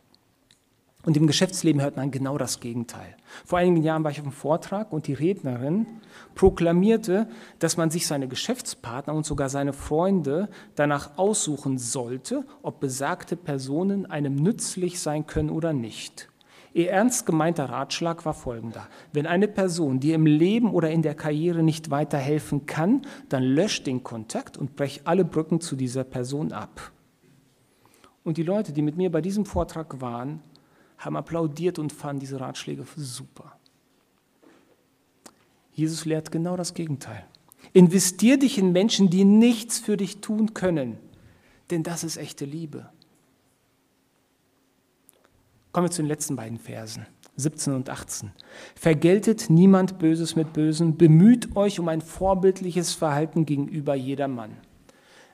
Und 1.08 1.16
im 1.16 1.26
Geschäftsleben 1.26 1.82
hört 1.82 1.96
man 1.96 2.12
genau 2.12 2.38
das 2.38 2.60
Gegenteil. 2.60 3.16
Vor 3.46 3.60
einigen 3.60 3.82
Jahren 3.82 4.04
war 4.04 4.12
ich 4.12 4.20
auf 4.20 4.26
einem 4.26 4.34
Vortrag 4.34 4.92
und 4.92 5.08
die 5.08 5.14
Rednerin 5.14 5.88
proklamierte, 6.36 7.30
dass 7.60 7.78
man 7.78 7.90
sich 7.90 8.06
seine 8.06 8.28
Geschäftspartner 8.28 9.14
und 9.14 9.26
sogar 9.26 9.48
seine 9.48 9.72
Freunde 9.72 10.50
danach 10.76 11.18
aussuchen 11.18 11.78
sollte, 11.78 12.44
ob 12.62 12.82
besagte 12.82 13.38
Personen 13.38 14.06
einem 14.06 14.36
nützlich 14.36 15.00
sein 15.00 15.26
können 15.26 15.50
oder 15.50 15.72
nicht. 15.72 16.28
Ihr 16.74 16.90
ernst 16.90 17.26
gemeinter 17.26 17.70
Ratschlag 17.70 18.26
war 18.26 18.34
folgender. 18.34 18.86
Wenn 19.14 19.28
eine 19.28 19.48
Person 19.48 20.02
dir 20.02 20.16
im 20.16 20.26
Leben 20.26 20.74
oder 20.74 20.92
in 20.92 21.04
der 21.04 21.16
Karriere 21.16 21.64
nicht 21.64 21.90
weiterhelfen 21.90 22.66
kann, 22.66 23.04
dann 23.30 23.44
lösch 23.44 23.82
den 23.82 24.04
Kontakt 24.04 24.58
und 24.58 24.76
brech 24.76 25.04
alle 25.06 25.24
Brücken 25.24 25.62
zu 25.62 25.78
dieser 25.78 26.04
Person 26.04 26.52
ab. 26.52 26.92
Und 28.26 28.36
die 28.36 28.44
Leute, 28.44 28.74
die 28.74 28.82
mit 28.82 28.98
mir 28.98 29.10
bei 29.10 29.22
diesem 29.22 29.46
Vortrag 29.46 30.02
waren, 30.02 30.42
haben 30.98 31.16
applaudiert 31.16 31.80
und 31.80 31.94
fanden 31.94 32.22
diese 32.22 32.40
Ratschläge 32.40 32.86
super. 32.96 33.58
Jesus 35.72 36.06
lehrt 36.06 36.32
genau 36.32 36.58
das 36.58 36.74
Gegenteil. 36.74 37.26
Investier 37.74 38.38
dich 38.38 38.58
in 38.58 38.72
Menschen, 38.72 39.10
die 39.10 39.24
nichts 39.26 39.80
für 39.80 39.98
dich 39.98 40.22
tun 40.22 40.54
können, 40.54 40.98
denn 41.70 41.84
das 41.84 42.04
ist 42.04 42.18
echte 42.18 42.46
Liebe. 42.46 42.90
Kommen 45.72 45.88
wir 45.88 45.92
zu 45.92 46.02
den 46.02 46.08
letzten 46.08 46.36
beiden 46.36 46.58
Versen, 46.58 47.06
17 47.36 47.74
und 47.74 47.90
18. 47.90 48.32
Vergeltet 48.74 49.50
niemand 49.50 50.00
Böses 50.00 50.36
mit 50.36 50.54
Bösem, 50.54 50.98
bemüht 50.98 51.56
euch 51.56 51.80
um 51.80 51.88
ein 51.90 52.02
vorbildliches 52.02 52.94
Verhalten 52.94 53.46
gegenüber 53.46 53.94
jedermann, 53.94 54.58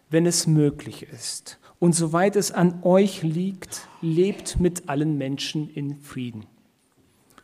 wenn 0.09 0.25
es 0.25 0.47
möglich 0.47 1.03
ist 1.03 1.59
und 1.79 1.93
soweit 1.93 2.35
es 2.35 2.51
an 2.51 2.81
euch 2.83 3.23
liegt, 3.23 3.87
lebt 4.03 4.59
mit 4.59 4.89
allen 4.89 5.17
Menschen 5.17 5.69
in 5.73 5.97
Frieden. 5.97 6.45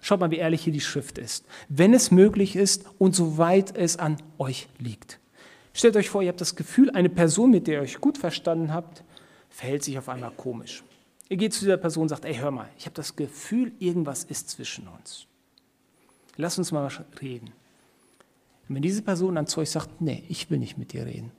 Schaut 0.01 0.19
mal, 0.19 0.31
wie 0.31 0.37
ehrlich 0.37 0.63
hier 0.63 0.73
die 0.73 0.81
Schrift 0.81 1.17
ist. 1.17 1.45
Wenn 1.67 1.93
es 1.93 2.11
möglich 2.11 2.55
ist 2.55 2.85
und 2.99 3.15
soweit 3.15 3.75
es 3.75 3.97
an 3.97 4.17
euch 4.37 4.67
liegt. 4.77 5.19
Stellt 5.73 5.95
euch 5.95 6.09
vor, 6.09 6.21
ihr 6.21 6.29
habt 6.29 6.41
das 6.41 6.55
Gefühl, 6.55 6.89
eine 6.91 7.09
Person, 7.09 7.51
mit 7.51 7.67
der 7.67 7.75
ihr 7.75 7.81
euch 7.81 7.99
gut 7.99 8.17
verstanden 8.17 8.73
habt, 8.73 9.03
verhält 9.49 9.83
sich 9.83 9.97
auf 9.97 10.09
einmal 10.09 10.31
komisch. 10.31 10.83
Ihr 11.27 11.37
geht 11.37 11.53
zu 11.53 11.61
dieser 11.61 11.77
Person 11.77 12.03
und 12.03 12.09
sagt, 12.09 12.25
ey, 12.25 12.35
hör 12.35 12.51
mal, 12.51 12.69
ich 12.77 12.85
habe 12.85 12.95
das 12.95 13.15
Gefühl, 13.15 13.71
irgendwas 13.79 14.23
ist 14.23 14.49
zwischen 14.49 14.87
uns. 14.87 15.27
Lass 16.37 16.57
uns 16.57 16.71
mal 16.71 16.89
reden. 17.21 17.51
Und 18.67 18.75
wenn 18.75 18.81
diese 18.81 19.01
Person 19.01 19.35
dann 19.35 19.47
zu 19.47 19.59
euch 19.59 19.69
sagt, 19.69 20.01
nee, 20.01 20.23
ich 20.29 20.49
will 20.49 20.59
nicht 20.59 20.77
mit 20.77 20.93
dir 20.93 21.05
reden, 21.05 21.31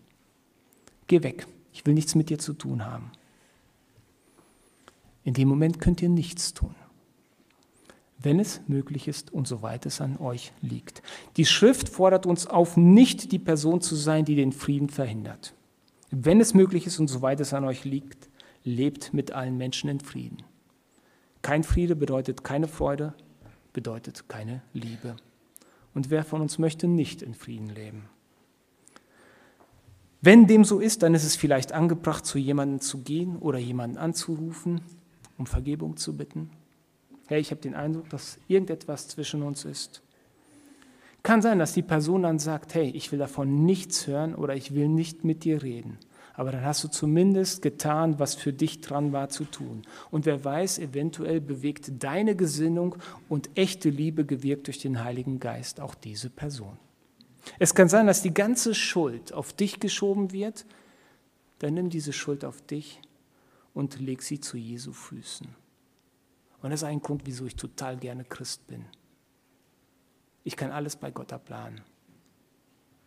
geh 1.07 1.23
weg. 1.23 1.47
Ich 1.73 1.87
will 1.87 1.95
nichts 1.95 2.15
mit 2.15 2.31
dir 2.31 2.39
zu 2.39 2.53
tun 2.53 2.85
haben. 2.85 3.13
In 5.25 5.35
dem 5.35 5.49
Moment 5.49 5.81
könnt 5.81 6.03
ihr 6.03 6.09
nichts 6.09 6.55
tun, 6.55 6.75
wenn 8.19 8.41
es 8.41 8.63
möglich 8.69 9.09
ist 9.09 9.33
und 9.33 9.47
soweit 9.47 9.87
es 9.87 10.01
an 10.01 10.19
euch 10.19 10.53
liegt. 10.63 11.03
Die 11.37 11.45
Schrift 11.45 11.89
fordert 11.89 12.27
uns 12.27 12.47
auf, 12.47 12.77
nicht 12.77 13.33
die 13.33 13.39
Person 13.39 13.81
zu 13.81 13.95
sein, 13.95 14.25
die 14.25 14.37
den 14.37 14.53
Frieden 14.53 14.89
verhindert. 14.89 15.55
Wenn 16.11 16.41
es 16.41 16.55
möglich 16.55 16.87
ist 16.87 16.99
und 16.99 17.09
soweit 17.09 17.41
es 17.41 17.55
an 17.55 17.65
euch 17.65 17.85
liegt, 17.85 18.29
lebt 18.65 19.15
mit 19.15 19.33
allen 19.33 19.57
Menschen 19.57 19.89
in 19.89 20.01
Frieden. 20.01 20.43
Kein 21.43 21.65
Friede 21.65 21.97
bedeutet 21.97 22.45
keine 22.45 22.69
Freude, 22.69 23.15
bedeutet 23.73 24.29
keine 24.29 24.63
Liebe. 24.73 25.17
Und 25.95 26.11
wer 26.11 26.25
von 26.25 26.41
uns 26.41 26.59
möchte 26.59 26.89
nicht 26.89 27.23
in 27.23 27.35
Frieden 27.35 27.69
leben? 27.71 28.09
Wenn 30.23 30.47
dem 30.47 30.65
so 30.65 30.81
ist, 30.81 31.03
dann 31.03 31.15
ist 31.15 31.25
es 31.25 31.37
vielleicht 31.37 31.73
angebracht, 31.73 32.27
zu 32.27 32.39
jemandem 32.39 32.81
zu 32.81 32.99
gehen 32.99 33.37
oder 33.37 33.59
jemanden 33.59 33.97
anzurufen, 33.97 34.83
um 35.41 35.47
Vergebung 35.47 35.97
zu 35.97 36.17
bitten. 36.17 36.51
Hey, 37.27 37.41
ich 37.41 37.51
habe 37.51 37.63
den 37.63 37.75
Eindruck, 37.75 38.11
dass 38.11 38.39
irgendetwas 38.47 39.09
zwischen 39.09 39.43
uns 39.43 39.65
ist. 39.65 40.03
Kann 41.23 41.41
sein, 41.41 41.59
dass 41.59 41.73
die 41.73 41.83
Person 41.83 42.23
dann 42.23 42.39
sagt, 42.39 42.75
hey, 42.75 42.91
ich 42.91 43.11
will 43.11 43.19
davon 43.19 43.65
nichts 43.65 44.07
hören 44.07 44.35
oder 44.35 44.55
ich 44.55 44.75
will 44.75 44.89
nicht 44.89 45.25
mit 45.25 45.45
dir 45.45 45.63
reden. 45.63 45.99
Aber 46.35 46.53
dann 46.53 46.65
hast 46.65 46.85
du 46.85 46.89
zumindest 46.89 47.63
getan, 47.63 48.19
was 48.19 48.35
für 48.35 48.53
dich 48.53 48.83
dran 48.83 49.13
war 49.13 49.31
zu 49.31 49.45
tun. 49.45 49.83
Und 50.11 50.27
wer 50.27 50.45
weiß, 50.45 50.79
eventuell 50.79 51.41
bewegt 51.41 51.91
deine 52.03 52.37
Gesinnung 52.37 52.97
und 53.29 53.51
echte 53.55 53.89
Liebe 53.89 54.27
gewirkt 54.27 54.67
durch 54.67 54.79
den 54.79 55.03
Heiligen 55.03 55.41
Geist 55.41 55.81
auch 55.81 55.95
diese 55.95 56.29
Person. 56.29 56.77
Es 57.59 57.75
kann 57.75 57.89
sein, 57.89 58.07
dass 58.07 58.23
die 58.23 58.35
ganze 58.35 58.75
Schuld 58.75 59.33
auf 59.33 59.55
dich 59.55 59.81
geschoben 59.81 60.33
wird. 60.33 60.67
Dann 61.61 61.75
nimm 61.75 61.89
diese 61.89 62.13
Schuld 62.13 62.45
auf 62.45 62.61
dich 62.63 63.01
und 63.81 63.99
leg 63.99 64.23
sie 64.23 64.41
zu 64.41 64.59
Jesu 64.59 64.93
Füßen. 64.93 65.49
Und 66.63 66.71
das 66.71 66.83
ist 66.83 66.85
ein 66.85 67.01
Grund, 67.01 67.23
wieso 67.25 67.47
ich 67.47 67.57
total 67.57 67.97
gerne 67.97 68.25
Christ 68.25 68.67
bin. 68.67 68.85
Ich 70.45 70.55
kann 70.55 70.71
alles 70.71 70.97
bei 70.97 71.11
Gott 71.11 71.33
abladen. 71.33 71.81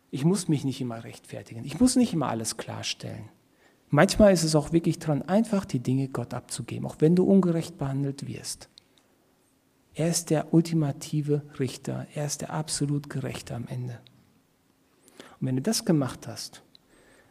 Ich 0.09 0.25
muss 0.25 0.47
mich 0.47 0.63
nicht 0.63 0.81
immer 0.81 1.03
rechtfertigen. 1.03 1.63
Ich 1.63 1.79
muss 1.79 1.95
nicht 1.95 2.13
immer 2.13 2.27
alles 2.27 2.57
klarstellen. 2.57 3.29
Manchmal 3.89 4.33
ist 4.33 4.43
es 4.43 4.55
auch 4.55 4.71
wirklich 4.71 4.97
dran, 4.97 5.21
einfach 5.21 5.65
die 5.65 5.79
Dinge 5.79 6.07
Gott 6.07 6.33
abzugeben, 6.33 6.88
auch 6.88 6.95
wenn 6.99 7.15
du 7.15 7.23
ungerecht 7.23 7.77
behandelt 7.77 8.27
wirst. 8.27 8.69
Er 9.93 10.09
ist 10.09 10.31
der 10.31 10.55
ultimative 10.55 11.43
Richter. 11.59 12.07
Er 12.15 12.25
ist 12.25 12.41
der 12.41 12.51
absolut 12.51 13.12
Gerechte 13.12 13.53
am 13.53 13.67
Ende. 13.67 13.99
Und 15.39 15.47
wenn 15.47 15.55
du 15.55 15.62
das 15.62 15.86
gemacht 15.86 16.27
hast, 16.27 16.63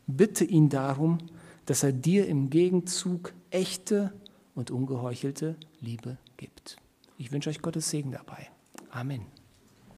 bitte 0.07 0.44
ihn 0.44 0.68
darum, 0.68 1.18
dass 1.66 1.83
er 1.83 1.92
dir 1.92 2.27
im 2.27 2.51
Gegenzug 2.51 3.33
echte 3.51 4.12
und 4.55 4.70
ungeheuchelte 4.70 5.57
Liebe 5.81 6.18
gibt. 6.37 6.77
Ich 7.18 7.33
wünsche 7.33 7.51
euch 7.51 7.62
Gottes 7.62 7.90
Segen 7.90 8.12
dabei. 8.12 8.51
Amen. 8.90 9.32